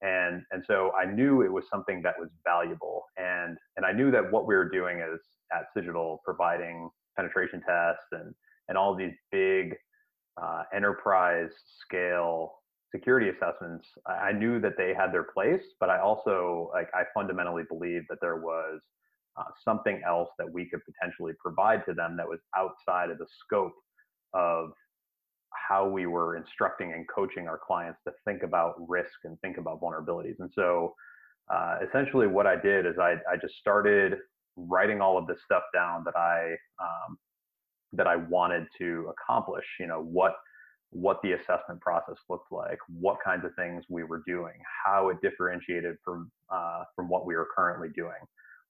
And, 0.02 0.44
and 0.52 0.64
so 0.68 0.92
I 1.02 1.06
knew 1.06 1.42
it 1.42 1.52
was 1.52 1.64
something 1.72 2.02
that 2.02 2.16
was 2.20 2.30
valuable. 2.46 3.06
And, 3.18 3.58
and 3.78 3.86
I 3.86 3.94
knew 3.94 4.12
that 4.12 4.30
what 4.32 4.46
we 4.46 4.54
were 4.54 4.70
doing 4.70 5.00
is 5.00 5.20
at 5.54 5.68
Cigital 5.76 6.22
providing 6.26 6.90
penetration 7.16 7.62
tests 7.66 8.06
and 8.12 8.34
and 8.68 8.78
all 8.78 8.96
these 8.96 9.14
big 9.32 9.76
uh, 10.42 10.64
enterprise 10.74 11.50
scale 11.86 12.54
security 12.94 13.30
assessments, 13.30 13.88
I 14.08 14.32
knew 14.32 14.60
that 14.62 14.74
they 14.78 14.94
had 14.94 15.12
their 15.12 15.28
place, 15.34 15.64
but 15.80 15.90
I 15.90 16.00
also 16.00 16.70
like 16.74 16.90
I 16.94 17.04
fundamentally 17.14 17.64
believed 17.68 18.06
that 18.10 18.20
there 18.22 18.38
was 18.38 18.80
uh, 19.38 19.44
something 19.66 20.02
else 20.06 20.30
that 20.38 20.52
we 20.52 20.70
could 20.70 20.82
potentially 20.86 21.34
provide 21.40 21.84
to 21.88 21.94
them 21.94 22.16
that 22.18 22.28
was 22.28 22.40
outside 22.56 23.10
of 23.10 23.18
the 23.18 23.26
scope 23.44 23.74
of 24.34 24.70
how 25.70 25.88
we 25.88 26.06
were 26.06 26.36
instructing 26.36 26.94
and 26.94 27.06
coaching 27.14 27.48
our 27.48 27.60
clients 27.66 28.00
to 28.08 28.14
think 28.26 28.44
about 28.44 28.76
risk 28.88 29.12
and 29.24 29.40
think 29.42 29.58
about 29.58 29.82
vulnerabilities. 29.82 30.36
And 30.40 30.52
so, 30.54 30.94
uh, 31.54 31.78
essentially, 31.88 32.28
what 32.28 32.48
I 32.48 32.56
did 32.56 32.86
is 32.86 32.94
I 33.00 33.16
I 33.32 33.38
just 33.42 33.56
started 33.56 34.18
writing 34.56 35.02
all 35.02 35.18
of 35.18 35.26
this 35.26 35.40
stuff 35.44 35.64
down 35.74 36.04
that 36.06 36.16
I 36.16 36.52
um, 36.80 37.18
that 37.94 38.08
I 38.08 38.16
wanted 38.16 38.68
to 38.80 39.12
accomplish. 39.12 39.66
You 39.80 39.88
know, 39.88 40.02
what 40.02 40.36
what 40.94 41.20
the 41.24 41.32
assessment 41.32 41.82
process 41.82 42.18
looked 42.30 42.52
like, 42.52 42.78
what 42.88 43.18
kinds 43.24 43.44
of 43.46 43.52
things 43.56 43.84
we 43.90 44.04
were 44.04 44.22
doing, 44.28 44.54
how 44.86 45.10
it 45.10 45.18
differentiated 45.22 45.96
from 46.04 46.32
uh, 46.52 46.84
from 46.96 47.10
what 47.10 47.26
we 47.26 47.36
were 47.36 47.48
currently 47.56 47.90
doing, 47.96 48.22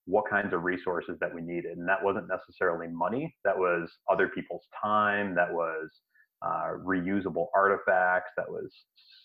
what 0.06 0.30
kinds 0.30 0.54
of 0.54 0.64
resources 0.64 1.18
that 1.20 1.34
we 1.34 1.42
needed, 1.42 1.78
and 1.78 1.88
that 1.88 2.04
wasn't 2.04 2.28
necessarily 2.28 2.88
money. 2.88 3.36
That 3.44 3.58
was 3.58 3.90
other 4.10 4.30
people's 4.30 4.66
time. 4.82 5.36
That 5.36 5.52
was 5.52 5.90
uh, 6.42 6.78
reusable 6.84 7.48
artifacts. 7.56 8.32
That 8.38 8.50
was 8.50 8.72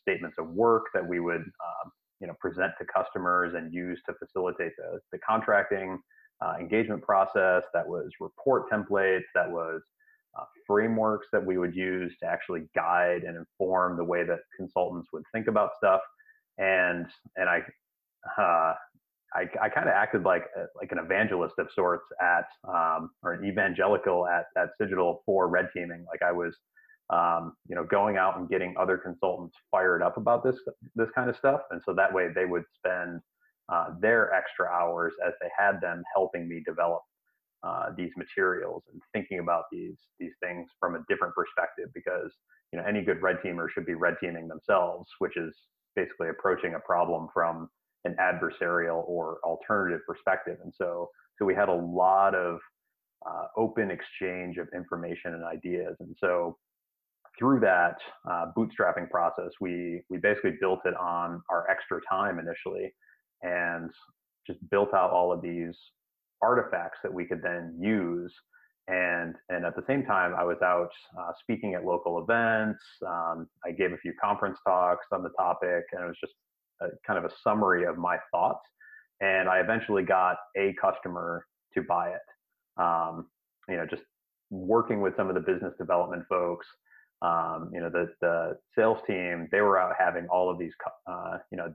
statements 0.02 0.36
of 0.38 0.48
work 0.50 0.84
that 0.94 1.06
we 1.06 1.20
would 1.20 1.42
um, 1.42 1.92
you 2.20 2.26
know 2.26 2.34
present 2.40 2.72
to 2.78 2.86
customers 2.92 3.54
and 3.56 3.72
use 3.72 4.00
to 4.06 4.14
facilitate 4.14 4.72
the, 4.76 4.98
the 5.12 5.18
contracting 5.18 5.98
uh, 6.44 6.54
engagement 6.60 7.02
process. 7.02 7.64
That 7.74 7.86
was 7.86 8.10
report 8.20 8.70
templates. 8.70 9.24
That 9.34 9.50
was 9.50 9.82
uh, 10.38 10.44
frameworks 10.66 11.26
that 11.32 11.44
we 11.44 11.58
would 11.58 11.74
use 11.74 12.14
to 12.20 12.26
actually 12.26 12.68
guide 12.74 13.22
and 13.24 13.36
inform 13.36 13.96
the 13.96 14.04
way 14.04 14.24
that 14.24 14.38
consultants 14.56 15.08
would 15.12 15.24
think 15.32 15.48
about 15.48 15.70
stuff. 15.76 16.00
And 16.58 17.06
and 17.36 17.48
I 17.48 17.62
uh, 18.40 18.74
I, 19.34 19.42
I 19.60 19.68
kind 19.68 19.88
of 19.88 19.94
acted 19.94 20.22
like 20.24 20.44
a, 20.56 20.66
like 20.76 20.90
an 20.92 20.98
evangelist 20.98 21.54
of 21.58 21.68
sorts 21.74 22.04
at 22.20 22.46
um, 22.66 23.10
or 23.22 23.34
an 23.34 23.44
evangelical 23.44 24.26
at 24.26 24.46
at 24.56 24.70
Cigital 24.80 25.22
for 25.26 25.48
red 25.48 25.68
teaming. 25.74 26.04
Like 26.10 26.22
I 26.22 26.32
was 26.32 26.54
um, 27.10 27.54
you 27.68 27.76
know 27.76 27.84
going 27.84 28.16
out 28.16 28.38
and 28.38 28.48
getting 28.48 28.74
other 28.78 28.96
consultants 28.96 29.56
fired 29.70 30.02
up 30.02 30.16
about 30.16 30.44
this 30.44 30.56
this 30.94 31.08
kind 31.14 31.28
of 31.28 31.36
stuff, 31.36 31.60
and 31.70 31.80
so 31.84 31.94
that 31.94 32.12
way 32.12 32.28
they 32.34 32.44
would 32.44 32.64
spend 32.76 33.20
uh, 33.68 33.88
their 34.00 34.32
extra 34.32 34.66
hours 34.66 35.12
as 35.26 35.32
they 35.40 35.48
had 35.56 35.80
them 35.80 36.02
helping 36.14 36.48
me 36.48 36.62
develop 36.64 37.02
uh, 37.62 37.90
these 37.96 38.10
materials 38.16 38.82
and 38.92 39.02
thinking 39.12 39.40
about 39.40 39.64
these 39.72 39.96
these 40.20 40.32
things 40.42 40.68
from 40.78 40.94
a 40.94 41.04
different 41.08 41.34
perspective 41.34 41.88
because 41.92 42.30
you 42.72 42.78
know 42.78 42.84
any 42.86 43.02
good 43.02 43.20
red 43.20 43.36
teamer 43.44 43.66
should 43.68 43.84
be 43.84 43.94
red 43.94 44.14
teaming 44.20 44.46
themselves 44.46 45.08
which 45.18 45.36
is 45.36 45.52
basically 45.96 46.28
approaching 46.28 46.74
a 46.74 46.80
problem 46.80 47.28
from 47.34 47.68
an 48.04 48.16
adversarial 48.20 49.02
or 49.06 49.38
alternative 49.44 50.00
perspective. 50.06 50.58
And 50.62 50.72
so 50.76 51.10
so 51.38 51.44
we 51.44 51.54
had 51.54 51.68
a 51.68 51.74
lot 51.74 52.34
of 52.34 52.58
uh, 53.26 53.46
open 53.56 53.90
exchange 53.90 54.58
of 54.58 54.68
information 54.74 55.34
and 55.34 55.44
ideas. 55.44 55.96
And 56.00 56.16
so 56.18 56.56
through 57.38 57.60
that 57.60 57.96
uh, 58.28 58.46
bootstrapping 58.56 59.10
process 59.10 59.50
we 59.60 60.02
we 60.08 60.18
basically 60.18 60.54
built 60.60 60.80
it 60.84 60.96
on 60.96 61.42
our 61.50 61.68
extra 61.70 62.00
time 62.08 62.38
initially 62.38 62.92
and 63.42 63.90
just 64.46 64.58
built 64.70 64.94
out 64.94 65.10
all 65.10 65.32
of 65.32 65.42
these 65.42 65.76
artifacts 66.42 66.98
that 67.02 67.12
we 67.12 67.24
could 67.24 67.42
then 67.42 67.76
use. 67.80 68.32
And, 68.88 69.34
and 69.50 69.66
at 69.66 69.76
the 69.76 69.84
same 69.86 70.04
time, 70.06 70.34
I 70.34 70.44
was 70.44 70.56
out 70.62 70.88
uh, 71.18 71.32
speaking 71.40 71.74
at 71.74 71.84
local 71.84 72.22
events. 72.22 72.82
Um, 73.06 73.46
I 73.64 73.72
gave 73.72 73.92
a 73.92 73.98
few 73.98 74.14
conference 74.20 74.58
talks 74.66 75.06
on 75.12 75.22
the 75.22 75.28
topic, 75.38 75.84
and 75.92 76.04
it 76.04 76.06
was 76.06 76.16
just 76.20 76.32
a, 76.80 76.86
kind 77.06 77.18
of 77.18 77.30
a 77.30 77.34
summary 77.44 77.84
of 77.84 77.98
my 77.98 78.16
thoughts. 78.30 78.64
And 79.20 79.48
I 79.48 79.58
eventually 79.58 80.04
got 80.04 80.36
a 80.56 80.74
customer 80.80 81.44
to 81.74 81.82
buy 81.82 82.10
it. 82.10 82.82
Um, 82.82 83.26
you 83.68 83.76
know, 83.76 83.84
just 83.84 84.02
working 84.50 85.02
with 85.02 85.14
some 85.16 85.28
of 85.28 85.34
the 85.34 85.40
business 85.40 85.74
development 85.76 86.24
folks, 86.28 86.66
um, 87.20 87.70
you 87.74 87.80
know, 87.80 87.90
the, 87.90 88.08
the 88.20 88.56
sales 88.74 88.98
team, 89.06 89.48
they 89.50 89.60
were 89.60 89.78
out 89.78 89.94
having 89.98 90.26
all 90.28 90.48
of 90.50 90.58
these, 90.58 90.72
uh, 91.06 91.38
you 91.50 91.58
know, 91.58 91.74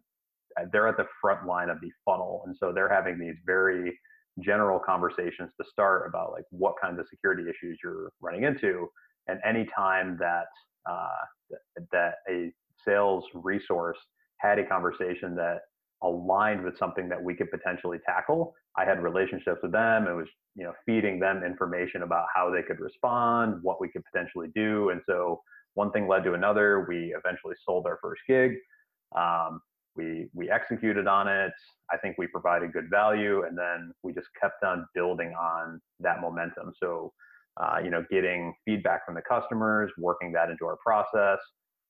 they're 0.71 0.87
at 0.87 0.97
the 0.97 1.07
front 1.21 1.45
line 1.45 1.69
of 1.69 1.79
the 1.81 1.91
funnel. 2.05 2.43
And 2.45 2.55
so 2.57 2.71
they're 2.71 2.89
having 2.89 3.19
these 3.19 3.35
very 3.45 3.97
general 4.39 4.79
conversations 4.79 5.51
to 5.59 5.67
start 5.69 6.07
about 6.07 6.31
like 6.31 6.45
what 6.49 6.75
kinds 6.81 6.99
of 6.99 7.05
security 7.09 7.43
issues 7.43 7.77
you're 7.83 8.11
running 8.21 8.43
into 8.43 8.87
and 9.27 9.39
any 9.45 9.67
time 9.75 10.17
that 10.19 10.47
uh, 10.89 11.57
that 11.91 12.15
a 12.29 12.51
sales 12.85 13.23
resource 13.33 13.97
had 14.37 14.59
a 14.59 14.65
conversation 14.65 15.35
that 15.35 15.61
aligned 16.01 16.63
with 16.63 16.77
something 16.77 17.07
that 17.07 17.21
we 17.21 17.33
could 17.33 17.49
potentially 17.49 17.97
tackle 18.05 18.53
i 18.75 18.83
had 18.83 19.01
relationships 19.01 19.59
with 19.63 19.71
them 19.71 20.07
it 20.07 20.13
was 20.13 20.27
you 20.55 20.63
know 20.63 20.73
feeding 20.85 21.19
them 21.19 21.43
information 21.43 22.03
about 22.03 22.25
how 22.35 22.49
they 22.49 22.61
could 22.61 22.79
respond 22.79 23.57
what 23.61 23.79
we 23.79 23.87
could 23.87 24.03
potentially 24.11 24.49
do 24.53 24.89
and 24.89 24.99
so 25.07 25.39
one 25.75 25.91
thing 25.91 26.07
led 26.07 26.23
to 26.23 26.33
another 26.33 26.85
we 26.89 27.15
eventually 27.17 27.55
sold 27.65 27.85
our 27.85 27.99
first 28.01 28.21
gig 28.27 28.55
um, 29.15 29.61
we 29.95 30.29
we 30.33 30.49
executed 30.49 31.07
on 31.07 31.27
it. 31.27 31.53
I 31.91 31.97
think 31.97 32.17
we 32.17 32.27
provided 32.27 32.73
good 32.73 32.89
value 32.89 33.43
and 33.43 33.57
then 33.57 33.91
we 34.03 34.13
just 34.13 34.27
kept 34.39 34.63
on 34.63 34.87
building 34.93 35.33
on 35.39 35.81
that 35.99 36.21
momentum. 36.21 36.73
So 36.81 37.13
uh, 37.61 37.79
you 37.83 37.89
know 37.89 38.03
getting 38.09 38.53
feedback 38.65 39.05
from 39.05 39.15
the 39.15 39.21
customers 39.21 39.91
working 39.97 40.31
that 40.31 40.49
into 40.49 40.65
our 40.65 40.77
process 40.83 41.39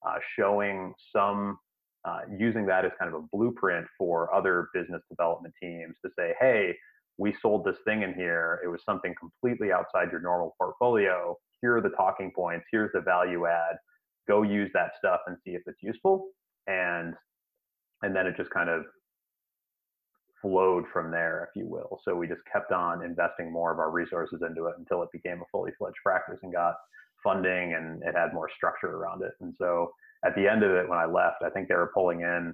uh, 0.05 0.15
showing 0.37 0.93
some 1.15 1.57
uh, 2.05 2.19
using 2.37 2.65
that 2.65 2.83
as 2.83 2.91
kind 2.99 3.13
of 3.13 3.21
a 3.21 3.25
blueprint 3.31 3.87
for 3.97 4.33
other 4.35 4.67
business 4.73 5.01
development 5.09 5.53
teams 5.61 5.95
to 6.03 6.11
say 6.17 6.33
hey 6.39 6.75
we 7.17 7.35
sold 7.41 7.65
this 7.65 7.77
thing 7.85 8.01
in 8.01 8.13
here. 8.13 8.59
It 8.63 8.67
was 8.67 8.81
something 8.85 9.13
completely 9.19 9.71
outside 9.71 10.11
your 10.11 10.21
normal 10.21 10.55
portfolio. 10.57 11.37
Here 11.61 11.77
are 11.77 11.81
the 11.81 11.89
talking 11.89 12.31
points. 12.35 12.65
Here's 12.71 12.91
the 12.93 13.01
value 13.01 13.45
add. 13.45 13.77
Go 14.27 14.41
use 14.41 14.71
that 14.73 14.91
stuff 14.97 15.21
and 15.27 15.37
see 15.45 15.51
if 15.51 15.61
it's 15.67 15.81
useful. 15.81 16.29
And 16.67 17.13
and 18.03 18.15
then 18.15 18.27
it 18.27 18.37
just 18.37 18.51
kind 18.51 18.69
of 18.69 18.83
flowed 20.41 20.83
from 20.91 21.09
there, 21.09 21.49
if 21.49 21.59
you 21.59 21.67
will. 21.67 21.99
So 22.03 22.15
we 22.15 22.27
just 22.27 22.41
kept 22.51 22.71
on 22.71 23.03
investing 23.03 23.51
more 23.51 23.71
of 23.71 23.79
our 23.79 23.89
resources 23.89 24.41
into 24.47 24.67
it 24.67 24.75
until 24.77 25.01
it 25.01 25.09
became 25.11 25.41
a 25.41 25.45
fully 25.51 25.71
fledged 25.77 25.97
practice 26.03 26.39
and 26.43 26.53
got 26.53 26.75
funding 27.23 27.73
and 27.73 28.03
it 28.03 28.13
had 28.15 28.33
more 28.33 28.49
structure 28.55 28.97
around 28.97 29.23
it. 29.23 29.31
And 29.39 29.55
so 29.57 29.91
at 30.25 30.35
the 30.35 30.47
end 30.47 30.63
of 30.63 30.71
it, 30.71 30.87
when 30.87 30.99
I 30.99 31.05
left, 31.05 31.43
I 31.43 31.49
think 31.49 31.69
they 31.69 31.75
were 31.75 31.91
pulling 31.93 32.21
in 32.21 32.53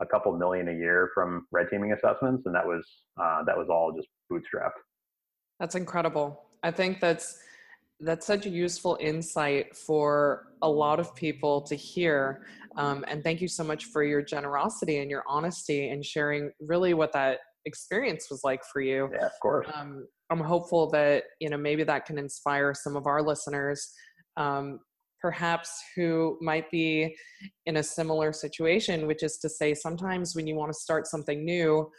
a 0.00 0.06
couple 0.06 0.36
million 0.36 0.68
a 0.68 0.72
year 0.72 1.10
from 1.14 1.46
red 1.52 1.68
teaming 1.70 1.92
assessments, 1.92 2.44
and 2.46 2.54
that 2.54 2.66
was 2.66 2.84
uh, 3.20 3.42
that 3.44 3.56
was 3.56 3.68
all 3.70 3.92
just 3.96 4.08
bootstrapped. 4.30 4.78
That's 5.58 5.74
incredible. 5.74 6.42
I 6.62 6.70
think 6.70 7.00
that's 7.00 7.38
that's 8.00 8.26
such 8.26 8.46
a 8.46 8.50
useful 8.50 8.98
insight 9.00 9.74
for 9.74 10.48
a 10.62 10.68
lot 10.68 11.00
of 11.00 11.14
people 11.14 11.62
to 11.62 11.74
hear 11.74 12.46
um, 12.76 13.04
and 13.08 13.24
thank 13.24 13.40
you 13.40 13.48
so 13.48 13.64
much 13.64 13.86
for 13.86 14.04
your 14.04 14.22
generosity 14.22 14.98
and 14.98 15.10
your 15.10 15.24
honesty 15.26 15.88
and 15.88 16.04
sharing 16.04 16.50
really 16.60 16.94
what 16.94 17.12
that 17.12 17.38
experience 17.64 18.28
was 18.30 18.42
like 18.44 18.62
for 18.64 18.80
you. 18.80 19.08
Yeah, 19.12 19.26
of 19.26 19.32
course. 19.40 19.66
Um, 19.74 20.06
I'm 20.30 20.40
hopeful 20.40 20.90
that 20.90 21.24
you 21.40 21.48
know 21.48 21.56
maybe 21.56 21.84
that 21.84 22.04
can 22.04 22.18
inspire 22.18 22.74
some 22.74 22.96
of 22.96 23.06
our 23.06 23.22
listeners, 23.22 23.92
um, 24.36 24.80
perhaps 25.20 25.70
who 25.94 26.38
might 26.42 26.70
be 26.70 27.16
in 27.64 27.78
a 27.78 27.82
similar 27.82 28.32
situation, 28.32 29.06
which 29.06 29.22
is 29.22 29.38
to 29.38 29.48
say, 29.48 29.72
sometimes 29.72 30.36
when 30.36 30.46
you 30.46 30.54
want 30.54 30.70
to 30.70 30.78
start 30.78 31.06
something 31.06 31.44
new, 31.44 31.90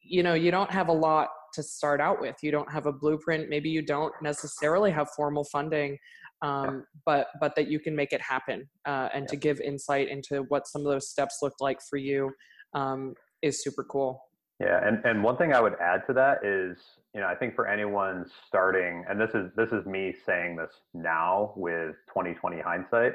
you 0.00 0.22
know, 0.22 0.34
you 0.34 0.50
don't 0.50 0.70
have 0.70 0.88
a 0.88 0.92
lot 0.92 1.28
to 1.54 1.62
start 1.62 2.00
out 2.00 2.20
with. 2.20 2.36
You 2.42 2.50
don't 2.50 2.70
have 2.70 2.86
a 2.86 2.92
blueprint. 2.92 3.48
Maybe 3.48 3.70
you 3.70 3.82
don't 3.82 4.12
necessarily 4.22 4.90
have 4.90 5.08
formal 5.16 5.44
funding, 5.44 5.98
um, 6.42 6.64
yeah. 6.64 6.80
but 7.06 7.26
but 7.40 7.54
that 7.56 7.68
you 7.68 7.78
can 7.80 7.96
make 7.96 8.12
it 8.12 8.20
happen 8.20 8.68
uh, 8.86 9.08
and 9.14 9.24
yeah. 9.24 9.28
to 9.28 9.36
give 9.36 9.60
insight 9.60 10.08
into 10.08 10.42
what 10.48 10.66
some 10.66 10.82
of 10.82 10.92
those 10.92 11.08
steps 11.08 11.38
looked 11.42 11.60
like 11.60 11.78
for 11.88 11.96
you 11.96 12.30
um, 12.74 13.14
is 13.42 13.62
super 13.62 13.84
cool 13.84 14.20
yeah 14.60 14.86
and, 14.86 15.04
and 15.04 15.22
one 15.22 15.36
thing 15.36 15.52
i 15.52 15.60
would 15.60 15.74
add 15.80 16.02
to 16.06 16.12
that 16.12 16.44
is 16.44 16.78
you 17.14 17.20
know 17.20 17.26
i 17.26 17.34
think 17.34 17.54
for 17.54 17.66
anyone 17.66 18.24
starting 18.46 19.04
and 19.08 19.20
this 19.20 19.30
is 19.34 19.50
this 19.56 19.70
is 19.72 19.84
me 19.86 20.14
saying 20.24 20.56
this 20.56 20.70
now 20.94 21.52
with 21.56 21.94
2020 22.08 22.60
hindsight 22.60 23.12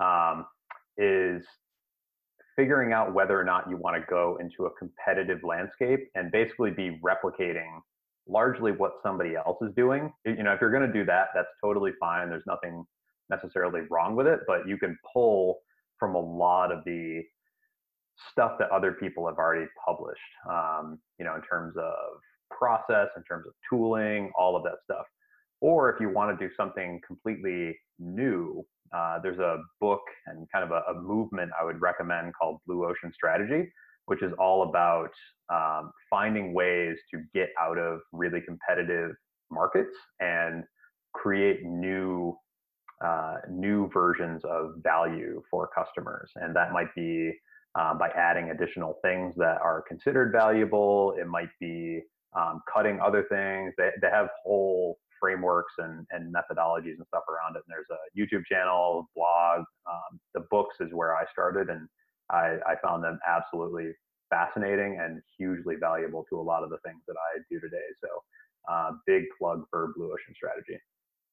um, 0.00 0.46
is 0.98 1.44
figuring 2.60 2.92
out 2.92 3.14
whether 3.14 3.40
or 3.40 3.44
not 3.44 3.64
you 3.70 3.76
want 3.78 3.96
to 3.96 4.02
go 4.10 4.36
into 4.38 4.66
a 4.66 4.70
competitive 4.78 5.42
landscape 5.42 6.10
and 6.14 6.30
basically 6.30 6.70
be 6.70 7.00
replicating 7.02 7.80
largely 8.28 8.70
what 8.70 8.92
somebody 9.02 9.34
else 9.34 9.56
is 9.62 9.70
doing. 9.74 10.12
You 10.26 10.42
know, 10.42 10.52
if 10.52 10.60
you're 10.60 10.70
going 10.70 10.86
to 10.86 10.92
do 10.92 11.06
that, 11.06 11.28
that's 11.34 11.48
totally 11.64 11.92
fine. 11.98 12.28
There's 12.28 12.44
nothing 12.46 12.84
necessarily 13.30 13.80
wrong 13.90 14.14
with 14.14 14.26
it, 14.26 14.40
but 14.46 14.68
you 14.68 14.76
can 14.76 14.94
pull 15.10 15.60
from 15.98 16.14
a 16.14 16.20
lot 16.20 16.70
of 16.70 16.84
the 16.84 17.22
stuff 18.30 18.52
that 18.58 18.70
other 18.70 18.92
people 18.92 19.26
have 19.26 19.38
already 19.38 19.66
published, 19.82 20.20
um, 20.46 20.98
you 21.18 21.24
know, 21.24 21.36
in 21.36 21.42
terms 21.42 21.74
of 21.78 22.20
process, 22.50 23.08
in 23.16 23.22
terms 23.22 23.46
of 23.46 23.54
tooling, 23.70 24.30
all 24.38 24.54
of 24.54 24.62
that 24.64 24.76
stuff. 24.84 25.06
Or 25.60 25.90
if 25.92 26.00
you 26.00 26.08
want 26.08 26.38
to 26.38 26.48
do 26.48 26.52
something 26.54 27.00
completely 27.06 27.78
new, 27.98 28.64
uh, 28.94 29.18
there's 29.22 29.38
a 29.38 29.58
book 29.80 30.00
and 30.26 30.46
kind 30.52 30.64
of 30.64 30.70
a, 30.70 30.82
a 30.90 31.00
movement 31.00 31.50
I 31.60 31.64
would 31.64 31.80
recommend 31.80 32.32
called 32.40 32.60
Blue 32.66 32.84
Ocean 32.84 33.12
Strategy, 33.12 33.70
which 34.06 34.22
is 34.22 34.32
all 34.38 34.68
about 34.68 35.10
um, 35.52 35.92
finding 36.08 36.54
ways 36.54 36.96
to 37.12 37.22
get 37.34 37.50
out 37.60 37.78
of 37.78 38.00
really 38.12 38.40
competitive 38.40 39.12
markets 39.50 39.94
and 40.20 40.64
create 41.14 41.64
new 41.64 42.36
uh, 43.04 43.36
new 43.48 43.88
versions 43.94 44.42
of 44.44 44.74
value 44.82 45.42
for 45.50 45.70
customers. 45.74 46.30
And 46.36 46.54
that 46.54 46.72
might 46.72 46.94
be 46.94 47.32
um, 47.78 47.98
by 47.98 48.08
adding 48.10 48.50
additional 48.50 48.98
things 49.02 49.34
that 49.36 49.58
are 49.62 49.82
considered 49.88 50.32
valuable. 50.32 51.14
It 51.18 51.26
might 51.26 51.48
be 51.60 52.02
um, 52.38 52.60
cutting 52.72 53.00
other 53.00 53.24
things. 53.30 53.72
They, 53.78 53.88
they 54.02 54.10
have 54.10 54.28
whole 54.44 54.98
frameworks 55.20 55.74
and, 55.78 56.06
and 56.10 56.34
methodologies 56.34 56.96
and 56.96 57.06
stuff 57.06 57.24
around 57.28 57.56
it. 57.56 57.62
And 57.66 57.68
there's 57.68 57.86
a 57.90 58.18
YouTube 58.18 58.44
channel, 58.46 59.08
blog. 59.14 59.64
Um, 59.88 60.20
the 60.34 60.44
books 60.50 60.76
is 60.80 60.88
where 60.92 61.16
I 61.16 61.24
started, 61.32 61.68
and 61.68 61.88
I, 62.30 62.56
I 62.66 62.74
found 62.82 63.04
them 63.04 63.18
absolutely 63.28 63.92
fascinating 64.30 64.98
and 65.00 65.20
hugely 65.36 65.74
valuable 65.78 66.24
to 66.30 66.38
a 66.38 66.42
lot 66.42 66.62
of 66.62 66.70
the 66.70 66.78
things 66.84 67.02
that 67.06 67.16
I 67.16 67.40
do 67.50 67.60
today. 67.60 67.78
So, 68.02 68.08
uh, 68.68 68.92
big 69.06 69.24
plug 69.38 69.64
for 69.70 69.92
Blue 69.96 70.06
Ocean 70.12 70.34
Strategy. 70.34 70.78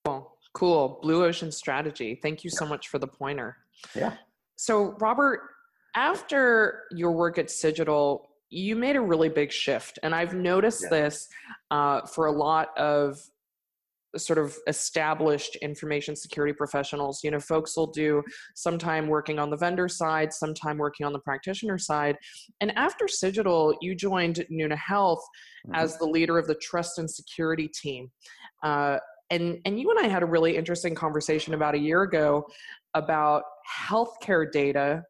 Cool, 0.05 0.37
cool. 0.53 0.99
Blue 1.01 1.23
Ocean 1.23 1.51
Strategy. 1.51 2.19
Thank 2.21 2.43
you 2.43 2.49
so 2.49 2.65
much 2.65 2.87
for 2.87 2.99
the 2.99 3.07
pointer. 3.07 3.57
Yeah. 3.95 4.13
So, 4.55 4.95
Robert, 4.99 5.41
after 5.95 6.83
your 6.91 7.11
work 7.11 7.37
at 7.37 7.51
Cigital, 7.51 8.29
you 8.49 8.75
made 8.75 8.95
a 8.95 9.01
really 9.01 9.29
big 9.29 9.51
shift. 9.51 9.99
And 10.03 10.15
I've 10.15 10.33
noticed 10.33 10.83
yeah. 10.83 10.89
this 10.89 11.27
uh, 11.69 12.05
for 12.05 12.27
a 12.27 12.31
lot 12.31 12.77
of 12.77 13.19
sort 14.17 14.39
of 14.39 14.57
established 14.67 15.55
information 15.57 16.15
security 16.15 16.53
professionals. 16.53 17.23
You 17.23 17.31
know, 17.31 17.39
folks 17.39 17.75
will 17.75 17.87
do 17.87 18.23
some 18.55 18.77
time 18.77 19.07
working 19.07 19.39
on 19.39 19.49
the 19.49 19.57
vendor 19.57 19.87
side, 19.87 20.33
some 20.33 20.53
time 20.53 20.77
working 20.77 21.05
on 21.05 21.13
the 21.13 21.19
practitioner 21.19 21.77
side. 21.77 22.17
And 22.61 22.75
after 22.77 23.07
Cigital, 23.07 23.75
you 23.81 23.95
joined 23.95 24.45
Nuna 24.51 24.77
Health 24.77 25.23
mm-hmm. 25.65 25.75
as 25.75 25.97
the 25.97 26.05
leader 26.05 26.37
of 26.37 26.47
the 26.47 26.55
trust 26.55 26.99
and 26.99 27.09
security 27.09 27.67
team. 27.67 28.11
Uh, 28.63 28.97
and, 29.29 29.59
and 29.65 29.79
you 29.79 29.89
and 29.91 29.99
I 29.99 30.07
had 30.07 30.23
a 30.23 30.27
really 30.27 30.55
interesting 30.55 30.95
conversation 30.95 31.53
about 31.53 31.75
a 31.75 31.79
year 31.79 32.03
ago 32.03 32.45
about 32.93 33.43
healthcare 33.89 34.49
data 34.51 35.03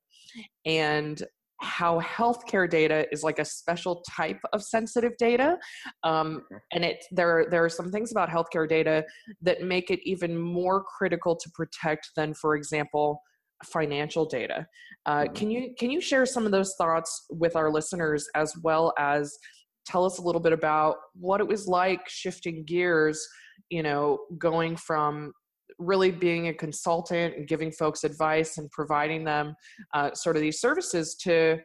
and 0.65 1.21
how 1.59 1.99
healthcare 2.01 2.69
data 2.69 3.07
is 3.11 3.23
like 3.23 3.39
a 3.39 3.45
special 3.45 4.03
type 4.15 4.39
of 4.53 4.61
sensitive 4.61 5.13
data 5.17 5.57
um, 6.03 6.43
and 6.71 6.85
it 6.85 7.03
there 7.11 7.47
there 7.49 7.63
are 7.63 7.69
some 7.69 7.91
things 7.91 8.11
about 8.11 8.29
healthcare 8.29 8.67
data 8.67 9.03
that 9.41 9.61
make 9.61 9.89
it 9.89 9.99
even 10.03 10.37
more 10.37 10.83
critical 10.83 11.35
to 11.35 11.49
protect 11.55 12.11
than 12.15 12.33
for 12.33 12.55
example 12.55 13.21
financial 13.65 14.25
data 14.25 14.67
uh, 15.07 15.23
mm-hmm. 15.23 15.33
can 15.33 15.49
you 15.49 15.73
can 15.79 15.89
you 15.89 15.99
share 15.99 16.25
some 16.25 16.45
of 16.45 16.51
those 16.51 16.75
thoughts 16.77 17.25
with 17.31 17.55
our 17.55 17.71
listeners 17.71 18.27
as 18.35 18.53
well 18.63 18.93
as 18.99 19.35
tell 19.85 20.05
us 20.05 20.19
a 20.19 20.21
little 20.21 20.41
bit 20.41 20.53
about 20.53 20.97
what 21.15 21.41
it 21.41 21.47
was 21.47 21.67
like 21.67 22.01
shifting 22.07 22.63
gears 22.65 23.27
you 23.69 23.81
know 23.81 24.19
going 24.37 24.75
from 24.75 25.33
really 25.79 26.11
being 26.11 26.47
a 26.47 26.53
consultant 26.53 27.35
and 27.35 27.47
giving 27.47 27.71
folks 27.71 28.03
advice 28.03 28.57
and 28.57 28.69
providing 28.71 29.23
them 29.23 29.55
uh, 29.93 30.13
sort 30.13 30.35
of 30.35 30.41
these 30.41 30.59
services 30.59 31.15
to 31.15 31.59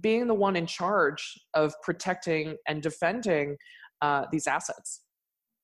being 0.00 0.26
the 0.26 0.34
one 0.34 0.56
in 0.56 0.66
charge 0.66 1.38
of 1.54 1.72
protecting 1.82 2.56
and 2.66 2.82
defending 2.82 3.56
uh, 4.02 4.24
these 4.32 4.46
assets. 4.46 5.02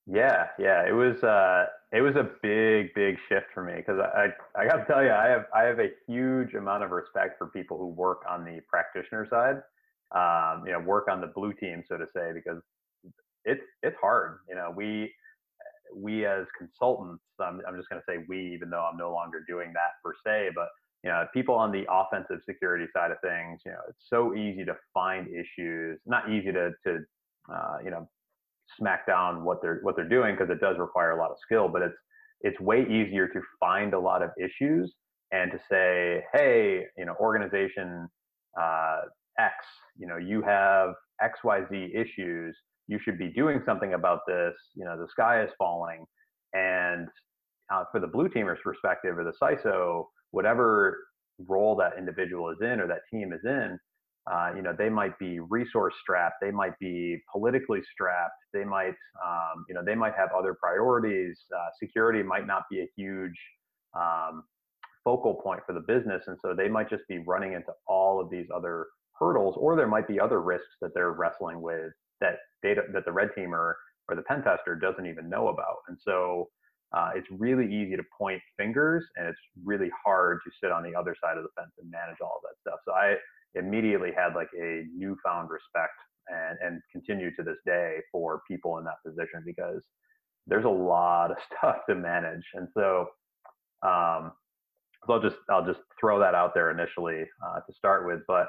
Yeah, 0.05 0.47
yeah, 0.59 0.85
it 0.87 0.93
was 0.93 1.21
uh, 1.23 1.65
it 1.93 2.01
was 2.01 2.15
a 2.15 2.29
big, 2.41 2.93
big 2.93 3.17
shift 3.29 3.47
for 3.53 3.63
me 3.63 3.75
because 3.77 3.99
I, 3.99 4.25
I, 4.57 4.61
I 4.63 4.67
got 4.67 4.77
to 4.77 4.85
tell 4.85 5.03
you, 5.03 5.11
I 5.11 5.27
have 5.27 5.45
I 5.55 5.63
have 5.63 5.79
a 5.79 5.89
huge 6.07 6.55
amount 6.55 6.83
of 6.83 6.91
respect 6.91 7.37
for 7.37 7.47
people 7.47 7.77
who 7.77 7.87
work 7.87 8.21
on 8.29 8.43
the 8.43 8.59
practitioner 8.67 9.27
side, 9.29 9.61
um, 10.13 10.65
you 10.65 10.73
know, 10.73 10.79
work 10.79 11.07
on 11.09 11.21
the 11.21 11.27
blue 11.27 11.53
team, 11.53 11.83
so 11.87 11.97
to 11.97 12.05
say, 12.13 12.31
because 12.33 12.61
it's 13.45 13.63
it's 13.81 13.95
hard. 14.01 14.39
You 14.49 14.55
know, 14.55 14.73
we 14.75 15.13
we 15.95 16.25
as 16.25 16.45
consultants, 16.57 17.23
I'm, 17.39 17.61
I'm 17.67 17.75
just 17.75 17.89
going 17.89 18.01
to 18.01 18.05
say 18.07 18.25
we, 18.27 18.53
even 18.53 18.69
though 18.69 18.87
I'm 18.89 18.97
no 18.97 19.11
longer 19.11 19.43
doing 19.47 19.73
that 19.73 19.91
per 20.03 20.13
se, 20.25 20.51
but 20.55 20.69
you 21.03 21.09
know, 21.09 21.25
people 21.33 21.55
on 21.55 21.71
the 21.71 21.85
offensive 21.91 22.39
security 22.45 22.85
side 22.93 23.11
of 23.11 23.17
things, 23.21 23.61
you 23.65 23.71
know, 23.71 23.79
it's 23.89 24.05
so 24.09 24.33
easy 24.35 24.63
to 24.63 24.75
find 24.93 25.27
issues. 25.27 25.99
Not 26.05 26.31
easy 26.31 26.51
to, 26.53 26.71
to 26.85 26.99
uh, 27.53 27.77
you 27.83 27.91
know, 27.91 28.07
smack 28.77 29.05
down 29.05 29.43
what 29.43 29.61
they're 29.61 29.79
what 29.83 29.97
they're 29.97 30.07
doing 30.07 30.35
because 30.35 30.49
it 30.49 30.61
does 30.61 30.77
require 30.77 31.11
a 31.11 31.17
lot 31.17 31.29
of 31.29 31.37
skill. 31.41 31.67
But 31.67 31.81
it's 31.81 31.97
it's 32.41 32.59
way 32.59 32.83
easier 32.83 33.27
to 33.27 33.41
find 33.59 33.93
a 33.93 33.99
lot 33.99 34.21
of 34.21 34.29
issues 34.39 34.93
and 35.31 35.51
to 35.51 35.59
say, 35.69 36.23
hey, 36.33 36.85
you 36.97 37.05
know, 37.05 37.15
organization 37.19 38.07
uh, 38.59 39.01
X, 39.39 39.53
you 39.97 40.07
know, 40.07 40.17
you 40.17 40.41
have 40.41 40.93
X 41.21 41.39
Y 41.43 41.61
Z 41.69 41.91
issues 41.93 42.57
you 42.87 42.99
should 43.03 43.17
be 43.17 43.29
doing 43.29 43.61
something 43.65 43.93
about 43.93 44.19
this. 44.27 44.53
You 44.75 44.85
know, 44.85 44.97
the 44.97 45.07
sky 45.09 45.43
is 45.43 45.49
falling. 45.57 46.05
And 46.53 47.07
uh, 47.73 47.85
for 47.91 47.99
the 47.99 48.07
blue 48.07 48.29
teamer's 48.29 48.59
perspective 48.63 49.17
or 49.17 49.23
the 49.23 49.33
CISO, 49.41 50.05
whatever 50.31 50.97
role 51.47 51.75
that 51.77 51.93
individual 51.97 52.49
is 52.49 52.57
in 52.61 52.79
or 52.79 52.87
that 52.87 53.01
team 53.11 53.33
is 53.33 53.41
in, 53.43 53.79
uh, 54.31 54.51
you 54.55 54.61
know, 54.61 54.73
they 54.77 54.89
might 54.89 55.17
be 55.19 55.39
resource 55.39 55.93
strapped, 56.01 56.35
they 56.41 56.51
might 56.51 56.77
be 56.79 57.17
politically 57.31 57.81
strapped, 57.91 58.35
they 58.53 58.63
might, 58.63 58.95
um, 59.25 59.65
you 59.67 59.75
know, 59.75 59.83
they 59.85 59.95
might 59.95 60.13
have 60.15 60.29
other 60.37 60.55
priorities. 60.61 61.37
Uh, 61.53 61.67
security 61.81 62.23
might 62.23 62.47
not 62.47 62.63
be 62.71 62.81
a 62.81 62.87
huge 62.95 63.37
um, 63.95 64.43
focal 65.03 65.35
point 65.35 65.61
for 65.65 65.73
the 65.73 65.81
business, 65.81 66.23
and 66.27 66.37
so 66.41 66.53
they 66.55 66.69
might 66.69 66.89
just 66.89 67.03
be 67.09 67.17
running 67.19 67.53
into 67.53 67.73
all 67.85 68.21
of 68.21 68.29
these 68.29 68.47
other 68.55 68.87
hurdles, 69.19 69.55
or 69.57 69.75
there 69.75 69.87
might 69.87 70.07
be 70.07 70.19
other 70.19 70.41
risks 70.41 70.77
that 70.79 70.91
they're 70.93 71.11
wrestling 71.11 71.61
with 71.61 71.91
that 72.23 72.37
data 72.63 72.81
that 72.93 73.05
the 73.05 73.11
red 73.11 73.29
teamer 73.37 73.73
or 74.09 74.15
the 74.15 74.23
pen 74.23 74.43
tester 74.43 74.75
doesn't 74.75 75.05
even 75.05 75.29
know 75.29 75.49
about. 75.49 75.77
And 75.87 75.97
so 76.01 76.49
uh, 76.93 77.11
it's 77.15 77.27
really 77.31 77.65
easy 77.65 77.95
to 77.95 78.03
point 78.17 78.41
fingers 78.57 79.03
and 79.17 79.27
it's 79.27 79.39
really 79.63 79.89
hard 80.05 80.39
to 80.45 80.51
sit 80.61 80.71
on 80.71 80.83
the 80.83 80.95
other 80.95 81.15
side 81.21 81.37
of 81.37 81.43
the 81.43 81.49
fence 81.57 81.71
and 81.79 81.89
manage 81.89 82.17
all 82.21 82.37
of 82.37 82.43
that 82.43 82.59
stuff. 82.61 82.79
So 82.85 82.93
I 82.93 83.15
immediately 83.55 84.11
had 84.15 84.35
like 84.35 84.49
a 84.59 84.83
newfound 84.95 85.49
respect 85.49 85.93
and, 86.27 86.57
and 86.63 86.81
continue 86.91 87.33
to 87.35 87.43
this 87.43 87.57
day 87.65 87.97
for 88.11 88.41
people 88.47 88.77
in 88.77 88.85
that 88.85 89.01
position 89.05 89.43
because 89.45 89.81
there's 90.47 90.65
a 90.65 90.69
lot 90.69 91.31
of 91.31 91.37
stuff 91.57 91.77
to 91.89 91.95
manage. 91.95 92.43
And 92.53 92.67
so, 92.73 93.07
um, 93.81 94.31
so 95.05 95.13
I'll 95.13 95.21
just, 95.21 95.35
I'll 95.49 95.65
just 95.65 95.81
throw 95.99 96.19
that 96.19 96.35
out 96.35 96.53
there 96.53 96.71
initially 96.71 97.23
uh, 97.45 97.59
to 97.59 97.73
start 97.75 98.07
with, 98.07 98.21
but 98.27 98.47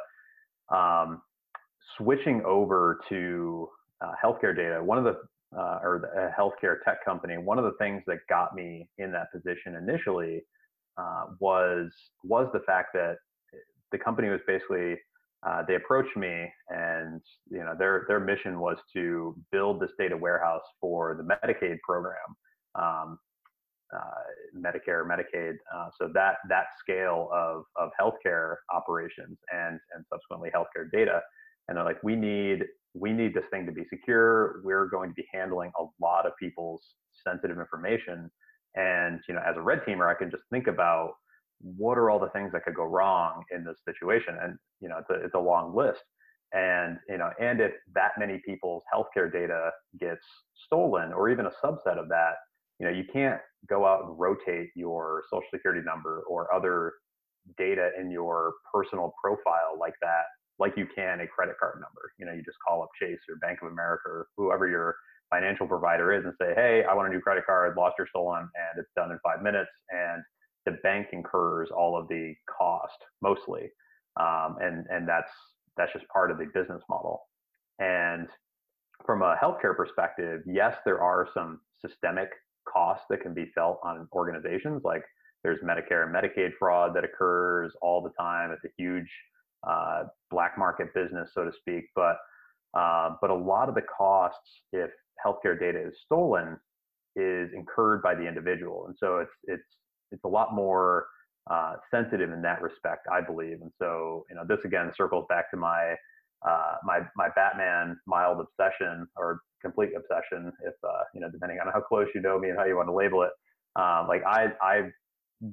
um, 0.74 1.22
switching 1.96 2.42
over 2.44 3.00
to 3.08 3.68
uh, 4.00 4.12
healthcare 4.22 4.56
data, 4.56 4.82
one 4.82 4.98
of 4.98 5.04
the 5.04 5.16
uh, 5.56 5.78
or 5.84 6.00
the 6.00 6.30
healthcare 6.36 6.76
tech 6.84 7.04
company, 7.04 7.38
one 7.38 7.58
of 7.58 7.64
the 7.64 7.74
things 7.78 8.02
that 8.08 8.18
got 8.28 8.54
me 8.56 8.88
in 8.98 9.12
that 9.12 9.30
position 9.32 9.76
initially 9.76 10.42
uh, 10.96 11.26
was 11.38 11.92
was 12.22 12.48
the 12.52 12.60
fact 12.60 12.88
that 12.94 13.16
the 13.92 13.98
company 13.98 14.28
was 14.28 14.40
basically 14.46 14.96
uh, 15.46 15.62
they 15.68 15.74
approached 15.74 16.16
me 16.16 16.50
and 16.70 17.20
you 17.50 17.58
know 17.58 17.74
their 17.78 18.04
their 18.08 18.20
mission 18.20 18.58
was 18.58 18.78
to 18.92 19.36
build 19.52 19.80
this 19.80 19.90
data 19.98 20.16
warehouse 20.16 20.62
for 20.80 21.14
the 21.14 21.22
Medicaid 21.22 21.78
program, 21.86 22.14
um, 22.74 23.18
uh, 23.94 24.56
Medicare, 24.56 25.06
Medicaid. 25.06 25.54
Uh, 25.74 25.88
so 26.00 26.10
that 26.14 26.36
that 26.48 26.66
scale 26.80 27.28
of 27.32 27.64
of 27.76 27.90
healthcare 28.00 28.56
operations 28.72 29.38
and 29.52 29.78
and 29.94 30.04
subsequently 30.10 30.50
healthcare 30.54 30.90
data 30.92 31.20
and 31.68 31.76
they're 31.76 31.84
like, 31.84 32.02
we 32.02 32.16
need 32.16 32.64
we 32.94 33.12
need 33.12 33.34
this 33.34 33.44
thing 33.50 33.66
to 33.66 33.72
be 33.72 33.82
secure. 33.90 34.60
We're 34.62 34.86
going 34.86 35.10
to 35.10 35.14
be 35.14 35.26
handling 35.32 35.72
a 35.78 35.84
lot 36.00 36.26
of 36.26 36.32
people's 36.38 36.94
sensitive 37.26 37.58
information. 37.58 38.30
And 38.76 39.20
you 39.28 39.34
know, 39.34 39.42
as 39.46 39.56
a 39.56 39.60
red 39.60 39.80
teamer, 39.86 40.08
I 40.08 40.16
can 40.16 40.30
just 40.30 40.44
think 40.50 40.66
about 40.68 41.12
what 41.60 41.98
are 41.98 42.10
all 42.10 42.18
the 42.18 42.30
things 42.30 42.52
that 42.52 42.64
could 42.64 42.74
go 42.74 42.84
wrong 42.84 43.42
in 43.50 43.64
this 43.64 43.78
situation, 43.84 44.36
and 44.42 44.56
you 44.80 44.88
know, 44.88 44.98
it's 44.98 45.10
a 45.10 45.24
it's 45.24 45.34
a 45.34 45.38
long 45.38 45.74
list. 45.74 46.02
And 46.52 46.98
you 47.08 47.18
know, 47.18 47.30
and 47.40 47.60
if 47.60 47.72
that 47.94 48.12
many 48.18 48.40
people's 48.46 48.82
healthcare 48.94 49.32
data 49.32 49.70
gets 50.00 50.24
stolen, 50.66 51.12
or 51.12 51.30
even 51.30 51.46
a 51.46 51.50
subset 51.64 51.98
of 51.98 52.08
that, 52.08 52.34
you 52.78 52.86
know, 52.86 52.92
you 52.92 53.04
can't 53.12 53.40
go 53.68 53.86
out 53.86 54.04
and 54.04 54.18
rotate 54.18 54.70
your 54.76 55.22
social 55.30 55.46
security 55.52 55.82
number 55.84 56.22
or 56.28 56.52
other 56.54 56.92
data 57.58 57.90
in 58.00 58.10
your 58.10 58.54
personal 58.72 59.12
profile 59.22 59.76
like 59.78 59.94
that 60.00 60.24
like 60.58 60.76
you 60.76 60.86
can 60.94 61.20
a 61.20 61.26
credit 61.26 61.56
card 61.58 61.76
number. 61.76 62.12
You 62.18 62.26
know, 62.26 62.32
you 62.32 62.42
just 62.42 62.58
call 62.66 62.82
up 62.82 62.90
Chase 63.00 63.18
or 63.28 63.36
Bank 63.36 63.60
of 63.62 63.68
America 63.72 64.08
or 64.08 64.26
whoever 64.36 64.68
your 64.68 64.96
financial 65.30 65.66
provider 65.66 66.12
is 66.12 66.24
and 66.24 66.34
say, 66.40 66.52
hey, 66.54 66.84
I 66.88 66.94
want 66.94 67.08
a 67.08 67.12
new 67.12 67.20
credit 67.20 67.44
card, 67.46 67.76
lost 67.76 67.96
or 67.98 68.06
stolen, 68.06 68.42
and 68.42 68.78
it's 68.78 68.90
done 68.94 69.10
in 69.10 69.18
five 69.24 69.42
minutes. 69.42 69.70
And 69.90 70.22
the 70.66 70.78
bank 70.82 71.08
incurs 71.12 71.70
all 71.70 71.96
of 71.98 72.08
the 72.08 72.34
cost 72.46 72.98
mostly. 73.20 73.70
Um, 74.18 74.56
and, 74.60 74.86
and 74.90 75.08
that's, 75.08 75.30
that's 75.76 75.92
just 75.92 76.06
part 76.08 76.30
of 76.30 76.38
the 76.38 76.46
business 76.54 76.82
model. 76.88 77.22
And 77.80 78.28
from 79.04 79.22
a 79.22 79.36
healthcare 79.42 79.76
perspective, 79.76 80.42
yes, 80.46 80.76
there 80.84 81.00
are 81.00 81.28
some 81.34 81.60
systemic 81.84 82.30
costs 82.68 83.06
that 83.10 83.20
can 83.20 83.34
be 83.34 83.50
felt 83.54 83.80
on 83.82 84.08
organizations. 84.12 84.82
Like 84.84 85.04
there's 85.42 85.60
Medicare 85.60 86.04
and 86.04 86.14
Medicaid 86.14 86.52
fraud 86.58 86.94
that 86.94 87.04
occurs 87.04 87.72
all 87.82 88.00
the 88.00 88.10
time. 88.10 88.50
It's 88.52 88.64
a 88.64 88.72
huge 88.78 89.10
uh, 89.68 90.04
black 90.30 90.58
market 90.58 90.92
business, 90.94 91.30
so 91.34 91.44
to 91.44 91.52
speak. 91.52 91.84
But 91.94 92.16
uh, 92.78 93.10
but 93.20 93.30
a 93.30 93.34
lot 93.34 93.68
of 93.68 93.74
the 93.74 93.82
costs, 93.82 94.62
if 94.72 94.90
healthcare 95.24 95.58
data 95.58 95.86
is 95.86 95.94
stolen, 96.04 96.56
is 97.16 97.50
incurred 97.54 98.02
by 98.02 98.14
the 98.14 98.26
individual, 98.26 98.86
and 98.86 98.96
so 98.98 99.18
it's 99.18 99.32
it's 99.44 99.76
it's 100.10 100.24
a 100.24 100.28
lot 100.28 100.54
more 100.54 101.06
uh, 101.50 101.74
sensitive 101.90 102.32
in 102.32 102.42
that 102.42 102.62
respect, 102.62 103.06
I 103.12 103.20
believe. 103.20 103.58
And 103.60 103.70
so 103.80 104.24
you 104.28 104.36
know, 104.36 104.42
this 104.48 104.64
again 104.64 104.90
circles 104.96 105.26
back 105.28 105.50
to 105.50 105.56
my 105.56 105.94
uh, 106.46 106.76
my 106.84 107.00
my 107.16 107.28
Batman 107.34 107.98
mild 108.06 108.38
obsession 108.40 109.06
or 109.16 109.40
complete 109.62 109.90
obsession, 109.96 110.52
if 110.64 110.74
uh, 110.84 111.04
you 111.14 111.20
know, 111.20 111.30
depending 111.30 111.58
on 111.64 111.72
how 111.72 111.80
close 111.80 112.08
you 112.14 112.20
know 112.20 112.38
me 112.38 112.50
and 112.50 112.58
how 112.58 112.64
you 112.64 112.76
want 112.76 112.88
to 112.88 112.94
label 112.94 113.22
it. 113.22 113.30
Um, 113.76 114.06
like 114.08 114.22
I 114.26 114.48
I 114.60 114.90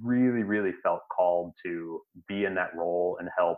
really 0.02 0.44
really 0.44 0.72
felt 0.84 1.02
called 1.16 1.54
to 1.66 2.00
be 2.28 2.46
in 2.46 2.56
that 2.56 2.76
role 2.76 3.18
and 3.20 3.30
help 3.38 3.58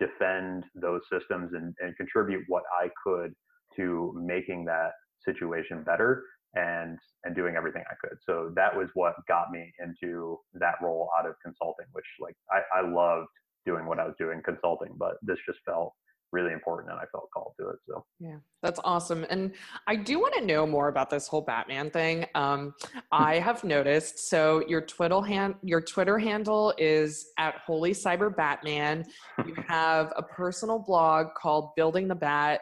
defend 0.00 0.64
those 0.74 1.02
systems 1.12 1.52
and, 1.54 1.74
and 1.80 1.96
contribute 1.96 2.44
what 2.48 2.64
I 2.80 2.88
could 3.04 3.32
to 3.76 4.12
making 4.16 4.64
that 4.64 4.92
situation 5.24 5.84
better 5.84 6.24
and 6.54 6.98
and 7.24 7.36
doing 7.36 7.54
everything 7.54 7.84
I 7.88 7.94
could. 8.00 8.18
So 8.26 8.50
that 8.56 8.74
was 8.74 8.88
what 8.94 9.14
got 9.28 9.52
me 9.52 9.72
into 9.78 10.38
that 10.54 10.74
role 10.82 11.08
out 11.18 11.26
of 11.26 11.34
consulting, 11.44 11.86
which 11.92 12.06
like 12.18 12.34
I, 12.50 12.80
I 12.80 12.88
loved 12.88 13.28
doing 13.66 13.86
what 13.86 14.00
I 14.00 14.06
was 14.06 14.14
doing 14.18 14.42
consulting, 14.44 14.94
but 14.96 15.14
this 15.22 15.38
just 15.46 15.58
felt 15.64 15.92
really 16.32 16.52
important 16.52 16.90
and 16.90 16.98
I 16.98 17.04
felt 17.12 17.28
called 17.34 17.52
to 17.58 17.70
it. 17.70 17.76
So 17.88 18.04
yeah, 18.18 18.36
that's 18.62 18.80
awesome. 18.84 19.26
And 19.30 19.52
I 19.86 19.96
do 19.96 20.20
want 20.20 20.34
to 20.34 20.44
know 20.44 20.66
more 20.66 20.88
about 20.88 21.10
this 21.10 21.26
whole 21.26 21.40
Batman 21.40 21.90
thing. 21.90 22.26
Um, 22.34 22.74
I 23.12 23.34
have 23.40 23.64
noticed. 23.64 24.28
So 24.28 24.62
your 24.68 24.80
Twitter 24.80 25.20
hand, 25.22 25.56
your 25.62 25.80
Twitter 25.80 26.18
handle 26.18 26.74
is 26.78 27.26
at 27.38 27.56
Holy 27.66 27.92
Cyber 27.92 28.34
Batman. 28.34 29.04
You 29.46 29.54
have 29.68 30.12
a 30.16 30.22
personal 30.22 30.78
blog 30.78 31.28
called 31.36 31.70
Building 31.76 32.08
the 32.08 32.14
Bat. 32.14 32.60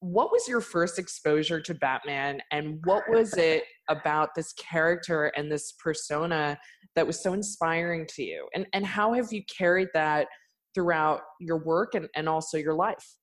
What 0.00 0.32
was 0.32 0.48
your 0.48 0.62
first 0.62 0.98
exposure 0.98 1.60
to 1.60 1.74
Batman, 1.74 2.40
and 2.52 2.80
what 2.84 3.04
was 3.10 3.34
it 3.34 3.64
about 3.90 4.34
this 4.34 4.54
character 4.54 5.26
and 5.36 5.52
this 5.52 5.72
persona 5.72 6.58
that 6.96 7.06
was 7.06 7.22
so 7.22 7.34
inspiring 7.34 8.06
to 8.14 8.22
you? 8.22 8.48
And 8.54 8.66
and 8.72 8.86
how 8.86 9.12
have 9.12 9.30
you 9.30 9.42
carried 9.44 9.88
that? 9.92 10.26
Throughout 10.74 11.20
your 11.40 11.58
work 11.58 11.94
and, 11.94 12.08
and 12.14 12.28
also 12.28 12.56
your 12.56 12.74
life? 12.74 13.16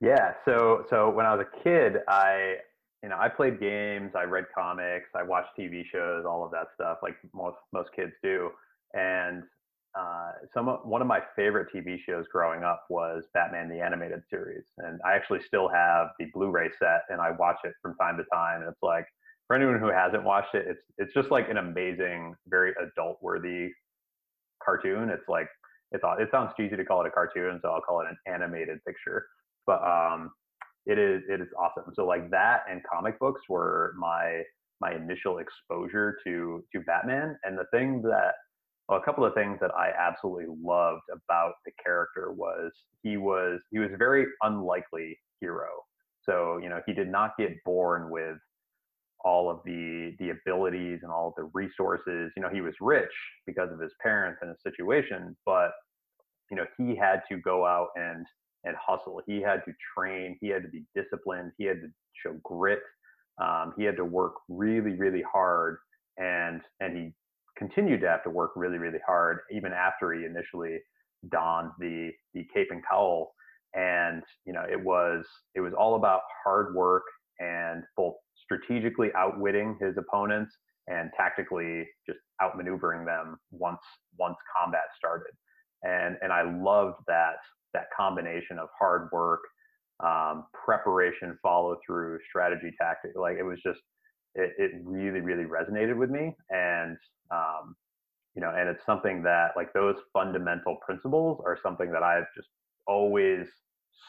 Yeah. 0.00 0.32
So, 0.44 0.84
so 0.88 1.10
when 1.10 1.26
I 1.26 1.34
was 1.34 1.46
a 1.46 1.62
kid, 1.62 1.98
I, 2.08 2.54
you 3.02 3.08
know, 3.08 3.16
I 3.18 3.28
played 3.28 3.60
games, 3.60 4.12
I 4.16 4.24
read 4.24 4.44
comics, 4.54 5.08
I 5.14 5.22
watched 5.22 5.50
TV 5.58 5.82
shows, 5.90 6.24
all 6.26 6.44
of 6.44 6.50
that 6.52 6.68
stuff, 6.74 6.98
like 7.02 7.16
most, 7.34 7.58
most 7.72 7.90
kids 7.94 8.12
do. 8.22 8.50
And 8.94 9.42
uh, 9.98 10.32
some 10.54 10.66
one 10.66 11.00
of 11.00 11.08
my 11.08 11.20
favorite 11.34 11.68
TV 11.74 11.98
shows 11.98 12.24
growing 12.32 12.62
up 12.62 12.84
was 12.90 13.24
Batman 13.34 13.68
the 13.68 13.80
Animated 13.80 14.22
Series, 14.30 14.64
and 14.78 15.00
I 15.04 15.14
actually 15.14 15.40
still 15.44 15.68
have 15.68 16.08
the 16.18 16.26
Blu-ray 16.32 16.70
set, 16.78 17.02
and 17.08 17.20
I 17.20 17.32
watch 17.32 17.56
it 17.64 17.72
from 17.82 17.96
time 17.96 18.16
to 18.16 18.24
time. 18.32 18.60
And 18.60 18.70
it's 18.70 18.82
like 18.82 19.04
for 19.48 19.56
anyone 19.56 19.80
who 19.80 19.88
hasn't 19.88 20.22
watched 20.22 20.54
it, 20.54 20.66
it's 20.68 20.82
it's 20.98 21.12
just 21.12 21.32
like 21.32 21.48
an 21.48 21.56
amazing, 21.56 22.34
very 22.46 22.72
adult-worthy 22.80 23.70
cartoon. 24.62 25.10
It's 25.10 25.28
like 25.28 25.48
it's 25.92 26.04
it 26.18 26.28
sounds 26.30 26.52
cheesy 26.56 26.76
to 26.76 26.84
call 26.84 27.02
it 27.02 27.08
a 27.08 27.10
cartoon, 27.10 27.58
so 27.62 27.70
I'll 27.70 27.80
call 27.80 28.00
it 28.00 28.06
an 28.08 28.16
animated 28.32 28.84
picture. 28.84 29.26
But 29.66 29.82
um, 29.82 30.30
it 30.86 30.98
is 30.98 31.22
it 31.28 31.40
is 31.40 31.48
awesome. 31.58 31.92
So 31.94 32.06
like 32.06 32.30
that 32.30 32.64
and 32.70 32.80
comic 32.90 33.18
books 33.18 33.42
were 33.48 33.94
my 33.98 34.42
my 34.80 34.94
initial 34.94 35.38
exposure 35.38 36.18
to 36.24 36.64
to 36.72 36.80
Batman. 36.80 37.36
And 37.44 37.58
the 37.58 37.66
thing 37.72 38.02
that 38.02 38.34
well, 38.88 38.98
a 38.98 39.02
couple 39.02 39.24
of 39.24 39.34
things 39.34 39.58
that 39.60 39.70
I 39.74 39.90
absolutely 39.96 40.46
loved 40.62 41.02
about 41.12 41.54
the 41.64 41.72
character 41.82 42.32
was 42.32 42.72
he 43.02 43.16
was 43.16 43.60
he 43.70 43.78
was 43.78 43.90
very 43.98 44.26
unlikely 44.42 45.18
hero. 45.40 45.68
So 46.22 46.58
you 46.62 46.68
know 46.68 46.80
he 46.86 46.92
did 46.92 47.08
not 47.08 47.36
get 47.38 47.62
born 47.64 48.10
with 48.10 48.38
all 49.24 49.50
of 49.50 49.60
the 49.64 50.14
the 50.18 50.30
abilities 50.30 51.00
and 51.02 51.10
all 51.10 51.28
of 51.28 51.34
the 51.36 51.50
resources. 51.54 52.32
You 52.36 52.42
know, 52.42 52.48
he 52.52 52.60
was 52.60 52.74
rich 52.80 53.12
because 53.46 53.70
of 53.72 53.80
his 53.80 53.92
parents 54.02 54.38
and 54.42 54.50
his 54.50 54.58
situation, 54.62 55.36
but 55.46 55.72
you 56.50 56.56
know, 56.56 56.66
he 56.76 56.96
had 56.96 57.22
to 57.30 57.38
go 57.38 57.66
out 57.66 57.88
and 57.96 58.26
and 58.64 58.76
hustle. 58.76 59.20
He 59.26 59.40
had 59.40 59.64
to 59.64 59.72
train. 59.96 60.36
He 60.40 60.48
had 60.48 60.62
to 60.62 60.68
be 60.68 60.84
disciplined. 60.94 61.52
He 61.58 61.64
had 61.64 61.80
to 61.80 61.88
show 62.22 62.36
grit. 62.44 62.80
Um, 63.40 63.72
he 63.76 63.84
had 63.84 63.96
to 63.96 64.04
work 64.04 64.34
really, 64.48 64.92
really 64.92 65.22
hard, 65.22 65.78
and 66.18 66.60
and 66.80 66.96
he 66.96 67.12
continued 67.56 68.00
to 68.00 68.08
have 68.08 68.22
to 68.24 68.30
work 68.30 68.52
really, 68.56 68.78
really 68.78 68.98
hard 69.06 69.40
even 69.50 69.72
after 69.72 70.12
he 70.12 70.24
initially 70.24 70.78
donned 71.30 71.70
the 71.78 72.10
the 72.34 72.46
cape 72.52 72.68
and 72.70 72.82
cowl. 72.86 73.32
And 73.74 74.22
you 74.44 74.52
know, 74.52 74.64
it 74.70 74.82
was 74.82 75.24
it 75.54 75.60
was 75.60 75.72
all 75.72 75.94
about 75.94 76.22
hard 76.44 76.74
work 76.74 77.04
and 77.38 77.82
both 77.96 78.14
strategically 78.50 79.10
outwitting 79.16 79.76
his 79.80 79.96
opponents 79.96 80.52
and 80.88 81.10
tactically 81.16 81.86
just 82.06 82.18
outmaneuvering 82.42 83.04
them 83.04 83.36
once 83.50 83.80
once 84.18 84.36
combat 84.56 84.82
started. 84.96 85.32
And 85.82 86.16
and 86.22 86.32
I 86.32 86.42
loved 86.42 86.96
that 87.06 87.36
that 87.72 87.86
combination 87.96 88.58
of 88.58 88.68
hard 88.76 89.08
work, 89.12 89.40
um, 90.04 90.46
preparation, 90.52 91.38
follow 91.42 91.76
through, 91.86 92.18
strategy, 92.28 92.72
tactic. 92.80 93.12
Like 93.14 93.36
it 93.38 93.44
was 93.44 93.60
just 93.64 93.80
it, 94.34 94.52
it 94.58 94.72
really 94.84 95.20
really 95.20 95.44
resonated 95.44 95.96
with 95.96 96.10
me 96.10 96.34
and 96.50 96.96
um, 97.30 97.76
you 98.34 98.42
know 98.42 98.50
and 98.56 98.68
it's 98.68 98.84
something 98.84 99.22
that 99.22 99.52
like 99.56 99.72
those 99.72 99.96
fundamental 100.12 100.76
principles 100.84 101.40
are 101.44 101.58
something 101.62 101.90
that 101.92 102.02
I've 102.02 102.26
just 102.36 102.48
always 102.86 103.46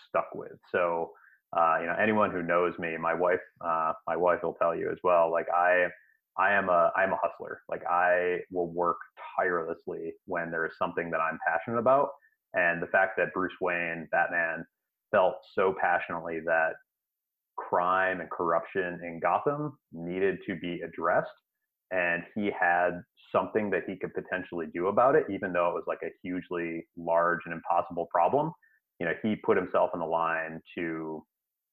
stuck 0.07 0.33
with. 0.33 0.57
So 0.71 1.11
uh, 1.57 1.77
you 1.81 1.87
know, 1.87 1.95
anyone 2.01 2.31
who 2.31 2.43
knows 2.43 2.73
me, 2.79 2.95
my 2.97 3.13
wife, 3.13 3.39
uh, 3.65 3.93
my 4.07 4.15
wife 4.15 4.39
will 4.43 4.53
tell 4.53 4.75
you 4.75 4.89
as 4.91 4.97
well. 5.03 5.31
Like 5.31 5.47
I, 5.49 5.87
I 6.37 6.53
am 6.53 6.69
a, 6.69 6.91
I'm 6.95 7.11
a 7.11 7.19
hustler. 7.21 7.61
Like 7.69 7.85
I 7.85 8.39
will 8.51 8.71
work 8.71 8.97
tirelessly 9.37 10.13
when 10.25 10.49
there 10.51 10.65
is 10.65 10.73
something 10.77 11.11
that 11.11 11.19
I'm 11.19 11.37
passionate 11.45 11.79
about. 11.79 12.09
And 12.53 12.81
the 12.81 12.87
fact 12.87 13.13
that 13.17 13.33
Bruce 13.33 13.53
Wayne, 13.61 14.07
Batman, 14.11 14.65
felt 15.11 15.35
so 15.53 15.75
passionately 15.79 16.39
that 16.45 16.73
crime 17.57 18.21
and 18.21 18.29
corruption 18.29 18.99
in 19.03 19.19
Gotham 19.21 19.77
needed 19.91 20.39
to 20.47 20.55
be 20.55 20.81
addressed, 20.81 21.29
and 21.91 22.23
he 22.35 22.49
had 22.57 23.01
something 23.31 23.69
that 23.69 23.83
he 23.87 23.95
could 23.95 24.13
potentially 24.13 24.67
do 24.73 24.87
about 24.87 25.15
it, 25.15 25.25
even 25.29 25.53
though 25.53 25.69
it 25.69 25.73
was 25.73 25.83
like 25.87 25.99
a 26.03 26.11
hugely 26.23 26.85
large 26.97 27.39
and 27.45 27.53
impossible 27.53 28.07
problem. 28.11 28.51
You 28.99 29.07
know, 29.07 29.13
he 29.21 29.35
put 29.35 29.57
himself 29.57 29.91
on 29.93 29.99
the 29.99 30.05
line 30.05 30.61
to 30.77 31.23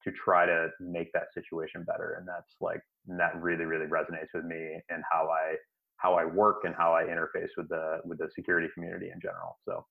to 0.08 0.16
try 0.16 0.46
to 0.46 0.68
make 0.80 1.12
that 1.12 1.32
situation 1.34 1.84
better 1.84 2.16
and 2.18 2.26
that's 2.26 2.56
like 2.60 2.80
that 3.06 3.40
really 3.40 3.64
really 3.64 3.86
resonates 3.86 4.32
with 4.34 4.44
me 4.44 4.80
and 4.90 5.02
how 5.10 5.28
i 5.28 5.54
how 5.96 6.14
i 6.14 6.24
work 6.24 6.64
and 6.64 6.74
how 6.74 6.92
i 6.94 7.04
interface 7.04 7.50
with 7.56 7.68
the 7.68 7.98
with 8.04 8.18
the 8.18 8.28
security 8.34 8.68
community 8.74 9.10
in 9.12 9.20
general 9.20 9.58
so 9.66 9.84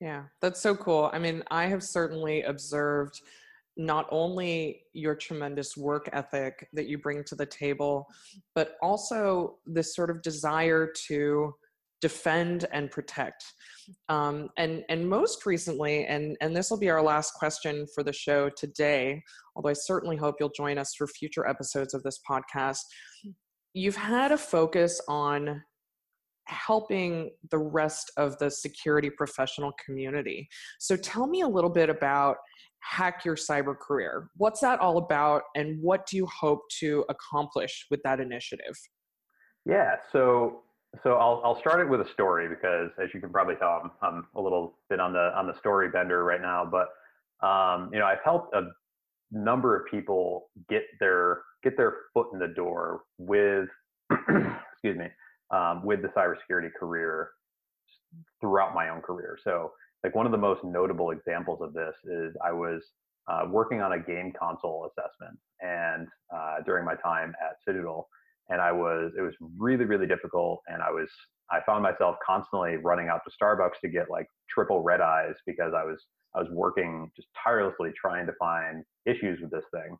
yeah 0.00 0.24
that's 0.40 0.60
so 0.60 0.74
cool 0.74 1.10
i 1.12 1.18
mean 1.18 1.42
i 1.50 1.66
have 1.66 1.82
certainly 1.82 2.42
observed 2.42 3.20
not 3.78 4.06
only 4.10 4.82
your 4.92 5.14
tremendous 5.14 5.76
work 5.78 6.08
ethic 6.12 6.68
that 6.74 6.88
you 6.88 6.98
bring 6.98 7.24
to 7.24 7.34
the 7.34 7.46
table 7.46 8.06
but 8.54 8.76
also 8.82 9.56
this 9.66 9.94
sort 9.94 10.10
of 10.10 10.20
desire 10.22 10.92
to 11.06 11.54
defend 12.02 12.66
and 12.72 12.90
protect. 12.90 13.44
Um, 14.10 14.50
and 14.58 14.84
and 14.90 15.08
most 15.08 15.46
recently, 15.46 16.04
and 16.04 16.36
and 16.42 16.54
this 16.54 16.68
will 16.68 16.78
be 16.78 16.90
our 16.90 17.00
last 17.00 17.32
question 17.34 17.86
for 17.94 18.02
the 18.02 18.12
show 18.12 18.50
today. 18.50 19.22
Although 19.56 19.70
I 19.70 19.74
certainly 19.74 20.16
hope 20.16 20.36
you'll 20.40 20.52
join 20.56 20.78
us 20.78 20.94
for 20.96 21.06
future 21.06 21.46
episodes 21.46 21.94
of 21.94 22.02
this 22.02 22.18
podcast. 22.28 22.80
You've 23.74 23.96
had 23.96 24.32
a 24.32 24.38
focus 24.38 25.00
on 25.08 25.62
helping 26.46 27.30
the 27.50 27.58
rest 27.58 28.10
of 28.16 28.36
the 28.38 28.50
security 28.50 29.10
professional 29.10 29.72
community. 29.84 30.48
So 30.80 30.96
tell 30.96 31.26
me 31.26 31.42
a 31.42 31.48
little 31.48 31.70
bit 31.70 31.88
about 31.88 32.36
Hack 32.80 33.24
Your 33.24 33.36
Cyber 33.36 33.78
Career. 33.78 34.28
What's 34.36 34.60
that 34.60 34.80
all 34.80 34.98
about, 34.98 35.42
and 35.54 35.80
what 35.80 36.06
do 36.06 36.16
you 36.16 36.26
hope 36.26 36.62
to 36.80 37.04
accomplish 37.08 37.86
with 37.90 38.02
that 38.02 38.20
initiative? 38.20 38.74
Yeah, 39.64 39.96
so 40.10 40.62
so 41.02 41.14
I'll 41.14 41.40
I'll 41.44 41.58
start 41.60 41.80
it 41.80 41.88
with 41.88 42.00
a 42.00 42.12
story 42.12 42.48
because 42.48 42.90
as 43.02 43.08
you 43.14 43.20
can 43.20 43.30
probably 43.30 43.54
tell, 43.54 43.80
I'm, 43.82 43.90
I'm 44.02 44.26
a 44.34 44.40
little 44.40 44.78
bit 44.90 45.00
on 45.00 45.12
the 45.12 45.32
on 45.36 45.46
the 45.46 45.56
story 45.58 45.90
bender 45.90 46.24
right 46.24 46.42
now. 46.42 46.68
But 46.68 46.88
um, 47.46 47.90
you 47.92 47.98
know, 47.98 48.06
I've 48.06 48.22
helped 48.24 48.54
a 48.54 48.62
number 49.32 49.76
of 49.76 49.86
people 49.90 50.50
get 50.68 50.82
their 51.00 51.42
get 51.64 51.76
their 51.76 51.94
foot 52.12 52.28
in 52.32 52.38
the 52.38 52.48
door 52.48 53.02
with 53.18 53.68
excuse 54.10 54.96
me 54.96 55.06
um, 55.50 55.84
with 55.84 56.02
the 56.02 56.08
cybersecurity 56.08 56.70
career 56.78 57.30
throughout 58.40 58.74
my 58.74 58.88
own 58.88 59.00
career. 59.00 59.38
So 59.42 59.72
like 60.04 60.14
one 60.14 60.26
of 60.26 60.32
the 60.32 60.38
most 60.38 60.64
notable 60.64 61.10
examples 61.10 61.60
of 61.62 61.72
this 61.72 61.94
is 62.04 62.34
I 62.44 62.52
was 62.52 62.82
uh, 63.28 63.46
working 63.48 63.80
on 63.80 63.92
a 63.92 63.98
game 63.98 64.32
console 64.38 64.90
assessment 64.90 65.38
and 65.60 66.08
uh, 66.34 66.56
during 66.66 66.84
my 66.84 66.96
time 66.96 67.34
at 67.40 67.56
Cigital 67.66 68.08
and 68.48 68.60
I 68.60 68.72
was 68.72 69.12
it 69.16 69.22
was 69.22 69.34
really 69.58 69.84
really 69.84 70.06
difficult 70.06 70.60
and 70.66 70.82
I 70.82 70.90
was 70.90 71.08
I 71.50 71.60
found 71.64 71.82
myself 71.82 72.16
constantly 72.26 72.76
running 72.76 73.08
out 73.08 73.20
to 73.24 73.30
Starbucks 73.30 73.78
to 73.82 73.88
get 73.88 74.10
like 74.10 74.26
triple 74.50 74.82
red 74.82 75.00
eyes 75.00 75.34
because 75.46 75.72
I 75.76 75.84
was 75.84 75.98
I 76.34 76.40
was 76.40 76.48
working 76.52 77.10
just 77.16 77.28
tirelessly 77.42 77.92
trying 78.00 78.26
to 78.26 78.32
find 78.38 78.84
issues 79.06 79.40
with 79.40 79.50
this 79.50 79.64
thing 79.72 79.96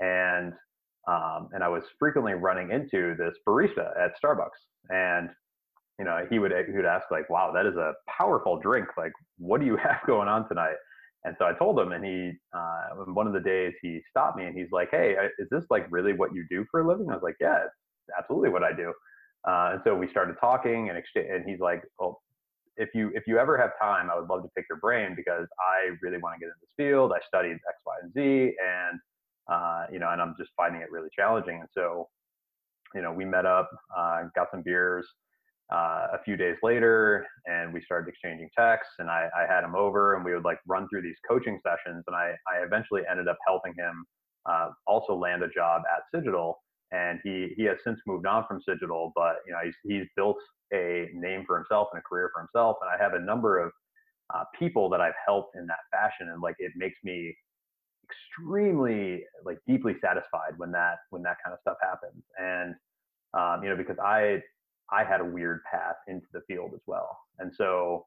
and 0.00 0.52
um, 1.08 1.48
and 1.52 1.64
I 1.64 1.68
was 1.68 1.84
frequently 1.98 2.34
running 2.34 2.70
into 2.70 3.14
this 3.18 3.34
barista 3.48 3.90
at 3.98 4.12
Starbucks 4.22 4.60
and 4.90 5.30
you 5.98 6.04
know 6.04 6.26
he 6.30 6.38
would 6.38 6.52
he 6.68 6.76
would 6.76 6.86
ask 6.86 7.06
like 7.10 7.28
wow 7.30 7.52
that 7.54 7.66
is 7.66 7.76
a 7.76 7.92
powerful 8.08 8.58
drink 8.58 8.88
like 8.96 9.12
what 9.38 9.60
do 9.60 9.66
you 9.66 9.76
have 9.82 10.00
going 10.06 10.28
on 10.28 10.48
tonight 10.48 10.76
And 11.24 11.34
so 11.38 11.46
I 11.46 11.52
told 11.52 11.78
him, 11.78 11.92
and 11.92 12.04
he, 12.04 12.32
uh, 12.56 13.04
one 13.06 13.26
of 13.26 13.32
the 13.32 13.40
days 13.40 13.74
he 13.82 14.00
stopped 14.10 14.36
me 14.38 14.46
and 14.46 14.56
he's 14.56 14.70
like, 14.72 14.88
Hey, 14.90 15.16
is 15.38 15.48
this 15.50 15.64
like 15.70 15.86
really 15.90 16.12
what 16.12 16.34
you 16.34 16.44
do 16.48 16.64
for 16.70 16.80
a 16.80 16.88
living? 16.88 17.08
I 17.10 17.14
was 17.14 17.22
like, 17.22 17.36
Yeah, 17.40 17.58
it's 17.64 18.16
absolutely 18.18 18.50
what 18.50 18.62
I 18.62 18.72
do. 18.72 18.92
Uh, 19.46 19.70
and 19.74 19.80
so 19.84 19.94
we 19.94 20.08
started 20.08 20.36
talking 20.40 20.88
and 20.88 20.98
exchange, 20.98 21.28
and 21.30 21.44
he's 21.48 21.60
like, 21.60 21.82
well, 21.98 22.20
if 22.78 22.90
you, 22.94 23.10
if 23.14 23.24
you 23.26 23.38
ever 23.38 23.58
have 23.58 23.70
time, 23.80 24.10
I 24.10 24.18
would 24.18 24.28
love 24.28 24.42
to 24.42 24.48
pick 24.56 24.66
your 24.70 24.78
brain 24.78 25.14
because 25.14 25.46
I 25.60 25.90
really 26.02 26.18
want 26.18 26.36
to 26.36 26.40
get 26.40 26.46
in 26.46 26.58
this 26.60 26.70
field. 26.76 27.12
I 27.12 27.18
studied 27.26 27.54
X, 27.54 27.78
Y, 27.86 27.94
and 28.02 28.12
Z 28.12 28.20
and, 28.20 29.00
uh, 29.50 29.86
you 29.92 29.98
know, 29.98 30.10
and 30.10 30.22
I'm 30.22 30.34
just 30.38 30.50
finding 30.56 30.80
it 30.82 30.90
really 30.90 31.08
challenging. 31.14 31.60
And 31.60 31.68
so, 31.76 32.08
you 32.94 33.02
know, 33.02 33.12
we 33.12 33.24
met 33.24 33.46
up, 33.46 33.68
uh, 33.96 34.22
got 34.34 34.48
some 34.50 34.62
beers, 34.62 35.06
uh, 35.72 36.06
a 36.14 36.18
few 36.24 36.36
days 36.36 36.56
later 36.62 37.26
and 37.46 37.74
we 37.74 37.82
started 37.82 38.08
exchanging 38.08 38.48
texts 38.56 38.94
and 39.00 39.10
I, 39.10 39.28
I, 39.36 39.52
had 39.52 39.64
him 39.64 39.74
over 39.74 40.16
and 40.16 40.24
we 40.24 40.32
would 40.32 40.44
like 40.44 40.58
run 40.66 40.88
through 40.88 41.02
these 41.02 41.16
coaching 41.28 41.60
sessions 41.62 42.04
and 42.06 42.16
I, 42.16 42.32
I 42.50 42.64
eventually 42.64 43.02
ended 43.10 43.28
up 43.28 43.36
helping 43.46 43.74
him 43.76 44.04
uh, 44.46 44.70
also 44.86 45.14
land 45.14 45.42
a 45.42 45.48
job 45.48 45.82
at 45.94 46.04
Cigital 46.14 46.54
and 46.90 47.20
he 47.22 47.52
he 47.54 47.64
has 47.64 47.76
since 47.84 48.00
moved 48.06 48.26
on 48.26 48.46
from 48.48 48.62
Cigital 48.66 49.12
but 49.14 49.36
you 49.46 49.52
know 49.52 49.58
he's, 49.62 49.74
he's 49.84 50.06
built 50.16 50.38
a 50.72 51.08
name 51.14 51.44
for 51.46 51.56
himself 51.56 51.88
and 51.92 52.00
a 52.00 52.02
career 52.02 52.30
for 52.34 52.40
himself 52.40 52.76
and 52.82 52.90
I 52.90 53.02
have 53.02 53.14
a 53.14 53.24
number 53.24 53.58
of 53.58 53.72
uh, 54.34 54.44
people 54.58 54.90
that 54.90 55.00
I've 55.00 55.14
helped 55.24 55.56
in 55.56 55.66
that 55.66 55.78
fashion 55.90 56.28
and 56.30 56.42
like 56.42 56.56
it 56.58 56.72
makes 56.76 56.98
me 57.02 57.34
extremely 58.04 59.24
like 59.44 59.58
deeply 59.66 59.94
satisfied 60.00 60.52
when 60.56 60.72
that 60.72 60.98
when 61.10 61.22
that 61.22 61.36
kind 61.44 61.52
of 61.52 61.60
stuff 61.60 61.76
happens 61.82 62.22
and 62.38 62.74
um, 63.34 63.62
you 63.62 63.70
know 63.70 63.76
because 63.76 63.98
I 63.98 64.42
I 64.90 65.04
had 65.04 65.20
a 65.20 65.24
weird 65.24 65.62
path 65.70 65.96
into 66.06 66.26
the 66.32 66.40
field 66.48 66.72
as 66.74 66.80
well. 66.86 67.18
And 67.38 67.52
so, 67.54 68.06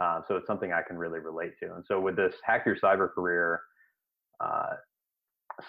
uh, 0.00 0.20
so 0.26 0.36
it's 0.36 0.46
something 0.46 0.72
I 0.72 0.82
can 0.82 0.98
really 0.98 1.20
relate 1.20 1.52
to. 1.62 1.74
And 1.74 1.84
so 1.86 2.00
with 2.00 2.16
this 2.16 2.34
Hack 2.44 2.66
Your 2.66 2.76
Cyber 2.76 3.12
Career 3.12 3.60
uh, 4.40 4.74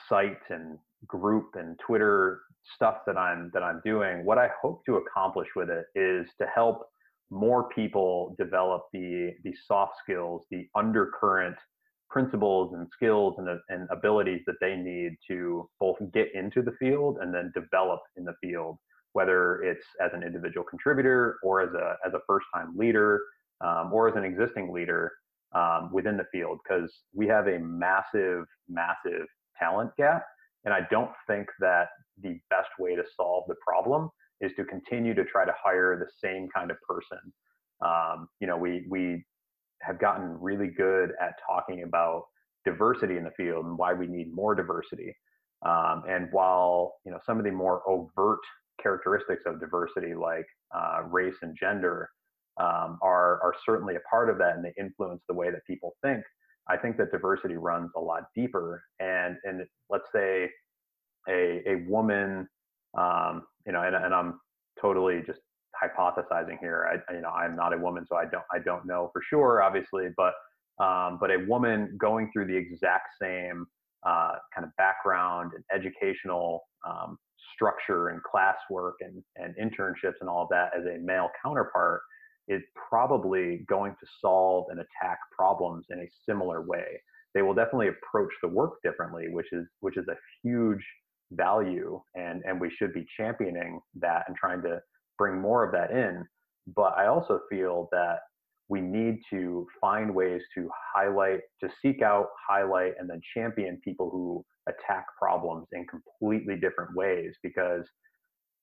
site 0.10 0.42
and 0.50 0.78
group 1.08 1.52
and 1.56 1.78
Twitter 1.80 2.42
stuff 2.76 2.98
that 3.08 3.18
I'm 3.18 3.52
that 3.54 3.64
I'm 3.64 3.82
doing, 3.86 4.26
what 4.26 4.38
I 4.38 4.50
hope 4.62 4.86
to 4.86 4.98
accomplish 4.98 5.48
with 5.56 5.70
it 5.70 5.86
is 5.96 6.28
to 6.40 6.48
help 6.54 6.88
more 7.30 7.70
people 7.70 8.36
develop 8.38 8.84
the 8.94 9.34
the 9.44 9.54
soft 9.68 9.94
skills, 10.04 10.44
the 10.52 10.68
undercurrent 10.76 11.58
principles 12.10 12.74
and 12.74 12.88
skills 12.94 13.36
and, 13.38 13.50
and 13.70 13.88
abilities 13.92 14.42
that 14.48 14.56
they 14.62 14.76
need 14.76 15.18
to 15.28 15.70
both 15.80 15.98
get 16.14 16.34
into 16.34 16.62
the 16.62 16.72
field 16.80 17.18
and 17.22 17.34
then 17.34 17.52
develop 17.54 18.00
in 18.16 18.24
the 18.24 18.34
field 18.42 18.78
whether 19.18 19.64
it's 19.64 19.86
as 20.00 20.12
an 20.14 20.22
individual 20.22 20.64
contributor 20.64 21.38
or 21.42 21.62
as 21.62 21.74
a 21.74 21.96
as 22.06 22.14
a 22.14 22.20
first 22.28 22.46
time 22.54 22.78
leader 22.78 23.22
um, 23.62 23.92
or 23.92 24.08
as 24.08 24.16
an 24.16 24.24
existing 24.24 24.72
leader 24.72 25.12
um, 25.56 25.90
within 25.92 26.18
the 26.18 26.26
field 26.32 26.60
because 26.64 26.92
we 27.16 27.26
have 27.26 27.48
a 27.48 27.58
massive 27.58 28.46
massive 28.70 29.26
talent 29.58 29.90
gap. 29.98 30.24
And 30.66 30.74
i 30.74 30.82
don't 30.92 31.12
think 31.26 31.48
that 31.60 31.88
the 32.22 32.40
best 32.50 32.70
way 32.80 32.96
to 32.96 33.04
solve 33.16 33.44
the 33.48 33.56
problem 33.66 34.10
is 34.42 34.52
to 34.56 34.64
continue 34.66 35.14
to 35.14 35.26
try 35.26 35.46
to 35.46 35.54
hire 35.62 35.98
the 35.98 36.28
same 36.28 36.48
kind 36.56 36.72
of 36.72 36.78
person 36.88 37.20
um, 37.86 38.28
you 38.40 38.48
know 38.48 38.58
we 38.58 38.86
we 38.90 39.24
have 39.82 40.00
gotten 40.00 40.38
really 40.42 40.68
good 40.68 41.12
at 41.22 41.34
talking 41.48 41.84
about 41.84 42.24
diversity 42.66 43.18
in 43.18 43.24
the 43.24 43.32
field 43.38 43.66
and 43.66 43.78
why 43.78 43.94
we 43.94 44.08
need 44.08 44.34
more 44.34 44.56
diversity 44.56 45.16
um, 45.66 46.04
and 46.10 46.28
while 46.32 46.96
you 47.06 47.12
know 47.12 47.20
some 47.26 47.38
of 47.38 47.44
the 47.44 47.52
more 47.52 47.82
overt 47.88 48.40
characteristics 48.82 49.44
of 49.46 49.60
diversity 49.60 50.14
like 50.14 50.46
uh, 50.76 51.02
race 51.10 51.36
and 51.42 51.56
gender 51.60 52.10
um, 52.60 52.98
are, 53.02 53.42
are 53.44 53.54
certainly 53.66 53.96
a 53.96 54.10
part 54.10 54.30
of 54.30 54.38
that 54.40 54.56
and 54.56 54.66
they 54.66 54.74
influence 54.80 55.22
the 55.28 55.34
way 55.34 55.52
that 55.52 55.66
people 55.66 55.96
think. 56.04 56.24
I 56.70 56.78
think 56.78 56.98
that 56.98 57.12
diversity 57.12 57.56
runs 57.56 57.92
a 57.96 58.00
lot 58.00 58.24
deeper. 58.36 58.84
And, 59.00 59.38
and 59.44 59.62
let's 59.90 60.08
say 60.14 60.50
a, 61.28 61.62
a 61.68 61.76
woman, 61.88 62.48
um, 62.98 63.44
you 63.66 63.74
know, 63.74 63.82
and, 63.82 63.96
and 63.96 64.14
I'm 64.14 64.40
totally 64.82 65.22
just 65.26 65.40
hypothesizing 65.82 66.60
here. 66.60 66.88
I, 66.92 67.14
you 67.14 67.22
know, 67.22 67.30
I'm 67.30 67.56
not 67.56 67.74
a 67.74 67.78
woman, 67.78 68.06
so 68.08 68.16
I 68.16 68.26
don't, 68.26 68.44
I 68.54 68.60
don't 68.60 68.86
know 68.86 69.10
for 69.14 69.22
sure, 69.30 69.62
obviously, 69.62 70.08
but, 70.16 70.34
um, 70.84 71.18
but 71.20 71.32
a 71.32 71.46
woman 71.48 71.98
going 72.00 72.30
through 72.32 72.48
the 72.48 72.56
exact 72.56 73.10
same 73.22 73.66
uh, 74.06 74.36
kind 74.54 74.66
of 74.66 74.76
background 74.78 75.52
and 75.56 75.64
educational 75.74 76.64
um, 76.88 77.18
structure 77.54 78.10
and 78.10 78.22
classwork 78.24 78.94
and, 79.02 79.24
and 79.36 79.56
internships 79.56 80.16
and 80.22 80.30
all 80.30 80.44
of 80.44 80.50
that 80.50 80.72
as 80.78 80.86
a 80.86 81.00
male 81.00 81.30
counterpart 81.44 82.02
is 82.48 82.62
probably 82.90 83.66
going 83.68 83.92
to 84.00 84.08
solve 84.22 84.66
and 84.70 84.80
attack 84.80 85.20
problems 85.36 85.86
in 85.90 86.00
a 86.00 86.10
similar 86.26 86.62
way. 86.62 87.02
They 87.34 87.42
will 87.42 87.54
definitely 87.54 87.90
approach 87.90 88.32
the 88.42 88.48
work 88.48 88.76
differently, 88.84 89.28
which 89.30 89.52
is 89.52 89.66
which 89.82 89.98
is 89.98 90.08
a 90.08 90.16
huge 90.44 90.84
value 91.32 92.00
and 92.16 92.42
and 92.46 92.60
we 92.60 92.70
should 92.70 92.94
be 92.94 93.06
championing 93.18 93.80
that 93.96 94.24
and 94.28 94.36
trying 94.36 94.62
to 94.62 94.80
bring 95.18 95.40
more 95.40 95.64
of 95.64 95.72
that 95.72 95.92
in. 95.92 96.26
But 96.76 96.98
I 96.98 97.08
also 97.08 97.42
feel 97.50 97.88
that 97.92 98.20
we 98.70 98.82
need 98.82 99.20
to 99.30 99.66
find 99.80 100.14
ways 100.14 100.42
to 100.56 100.70
highlight, 100.94 101.40
to 101.64 101.70
seek 101.82 102.02
out, 102.02 102.28
highlight, 102.48 102.94
and 103.00 103.10
then 103.10 103.22
champion 103.34 103.80
people 103.84 104.10
who 104.10 104.44
attack 104.68 105.06
problems 105.18 105.68
in 105.72 105.86
completely 105.86 106.56
different 106.56 106.94
ways 106.96 107.34
because 107.42 107.86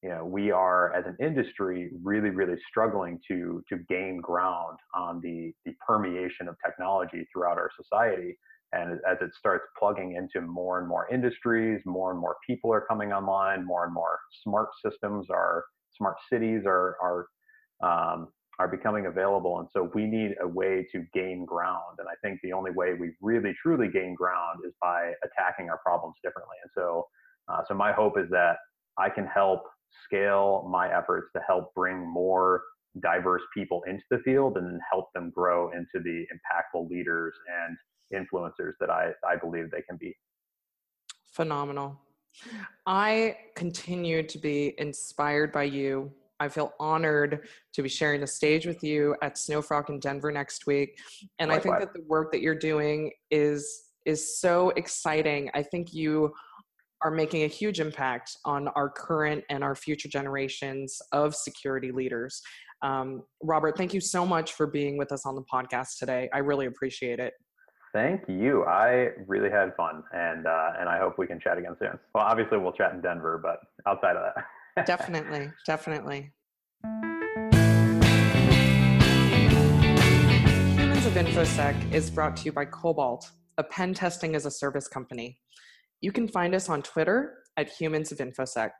you 0.03 0.11
know 0.11 0.25
we 0.25 0.51
are 0.51 0.93
as 0.93 1.07
an 1.07 1.17
industry 1.19 1.91
really 2.03 2.29
really 2.29 2.59
struggling 2.69 3.19
to 3.27 3.63
to 3.71 3.79
gain 3.89 4.21
ground 4.21 4.79
on 4.95 5.21
the 5.23 5.53
the 5.65 5.73
permeation 5.87 6.47
of 6.47 6.57
technology 6.65 7.27
throughout 7.33 7.57
our 7.57 7.71
society 7.75 8.37
and 8.75 9.01
as 9.09 9.19
it 9.21 9.31
starts 9.39 9.65
plugging 9.79 10.17
into 10.17 10.47
more 10.47 10.79
and 10.79 10.89
more 10.89 11.07
industries 11.13 11.81
more 11.85 12.11
and 12.11 12.21
more 12.21 12.37
people 12.47 12.73
are 12.73 12.85
coming 12.89 13.13
online 13.13 13.65
more 13.65 13.85
and 13.85 13.95
more 13.95 14.19
smart 14.43 14.69
systems 14.85 15.27
are 15.31 15.65
smart 15.97 16.17
cities 16.31 16.63
are 16.67 16.97
are 17.03 17.27
um, 17.83 18.29
are 18.59 18.69
becoming 18.69 19.07
available. 19.07 19.59
And 19.59 19.69
so 19.73 19.91
we 19.95 20.07
need 20.07 20.35
a 20.41 20.47
way 20.47 20.87
to 20.93 21.05
gain 21.13 21.45
ground. 21.45 21.99
And 21.99 22.09
I 22.09 22.15
think 22.23 22.41
the 22.43 22.53
only 22.53 22.71
way 22.71 22.95
we 22.99 23.13
really 23.21 23.55
truly 23.61 23.89
gain 23.89 24.15
ground 24.15 24.61
is 24.67 24.73
by 24.81 25.13
attacking 25.25 25.71
our 25.71 25.79
problems 25.85 26.15
differently. 26.23 26.57
And 26.63 26.71
so, 26.75 27.07
uh, 27.49 27.63
so 27.67 27.75
my 27.75 27.93
hope 27.93 28.19
is 28.19 28.31
that 28.31 28.57
I 28.99 29.11
can 29.11 29.27
help 29.27 29.63
scale 30.05 30.69
my 30.71 30.89
efforts 30.97 31.29
to 31.35 31.43
help 31.47 31.75
bring 31.75 31.99
more 31.99 32.63
diverse 33.03 33.43
people 33.53 33.83
into 33.89 34.05
the 34.11 34.19
field 34.19 34.57
and 34.57 34.81
help 34.89 35.07
them 35.15 35.33
grow 35.35 35.73
into 35.73 36.03
the 36.05 36.25
impactful 36.33 36.89
leaders 36.89 37.35
and 37.65 37.77
influencers 38.15 38.73
that 38.81 38.91
I, 38.91 39.13
I 39.29 39.37
believe 39.37 39.71
they 39.71 39.83
can 39.83 39.97
be. 39.97 40.17
Phenomenal. 41.33 42.01
I 42.87 43.37
continue 43.55 44.23
to 44.25 44.39
be 44.39 44.75
inspired 44.79 45.53
by 45.53 45.65
you 45.65 46.13
I 46.41 46.49
feel 46.49 46.73
honored 46.81 47.49
to 47.73 47.83
be 47.83 47.89
sharing 47.89 48.21
the 48.21 48.27
stage 48.27 48.67
with 48.67 48.83
you 48.83 49.17
at 49.23 49.37
SnowFROC 49.37 49.89
in 49.89 50.01
Denver 50.01 50.33
next 50.33 50.67
week. 50.67 50.99
And 51.39 51.51
Likewise. 51.51 51.75
I 51.75 51.79
think 51.79 51.93
that 51.93 51.99
the 51.99 52.05
work 52.07 52.33
that 52.33 52.41
you're 52.41 52.59
doing 52.59 53.13
is 53.31 53.83
is 54.05 54.39
so 54.39 54.71
exciting. 54.71 55.51
I 55.55 55.63
think 55.63 55.95
you 55.95 56.35
are 57.03 57.11
making 57.11 57.45
a 57.45 57.47
huge 57.47 57.81
impact 57.81 58.37
on 58.45 58.69
our 58.69 58.91
current 58.91 59.43
and 59.49 59.65
our 59.65 59.75
future 59.75 60.09
generations 60.09 61.01
of 61.13 61.35
security 61.35 61.91
leaders. 61.91 62.43
Um, 62.83 63.23
Robert, 63.43 63.79
thank 63.79 63.95
you 63.95 64.01
so 64.01 64.27
much 64.27 64.53
for 64.53 64.67
being 64.67 64.99
with 64.99 65.11
us 65.11 65.25
on 65.25 65.35
the 65.35 65.45
podcast 65.51 65.99
today. 65.99 66.29
I 66.35 66.39
really 66.39 66.67
appreciate 66.67 67.19
it. 67.19 67.33
Thank 67.95 68.23
you. 68.27 68.65
I 68.65 69.11
really 69.29 69.51
had 69.51 69.77
fun, 69.77 70.03
and 70.13 70.49
uh, 70.49 70.73
and 70.81 70.89
I 70.89 70.99
hope 70.99 71.17
we 71.17 71.29
can 71.29 71.39
chat 71.39 71.59
again 71.59 71.77
soon. 71.79 71.97
Well, 72.13 72.25
obviously 72.25 72.59
we'll 72.59 72.73
chat 72.73 72.93
in 72.93 73.01
Denver, 73.01 73.41
but 73.41 73.61
outside 73.87 74.17
of 74.17 74.25
that 74.35 74.87
definitely, 74.87 75.53
definitely. 75.65 76.33
Humans 80.75 81.07
of 81.07 81.13
InfoSec 81.13 81.95
is 81.95 82.11
brought 82.11 82.37
to 82.39 82.47
you 82.47 82.53
by 82.53 82.65
Cobalt, 82.65 83.31
a 83.59 83.63
pen 83.63 83.95
testing 83.95 84.35
as 84.35 84.45
a 84.45 84.51
service 84.51 84.89
company. 84.89 85.39
You 86.01 86.11
can 86.11 86.27
find 86.27 86.53
us 86.53 86.69
on 86.69 86.83
Twitter 86.83 87.45
at 87.57 87.69
Humans 87.69 88.11
of 88.11 88.19
InfoSec. 88.19 88.71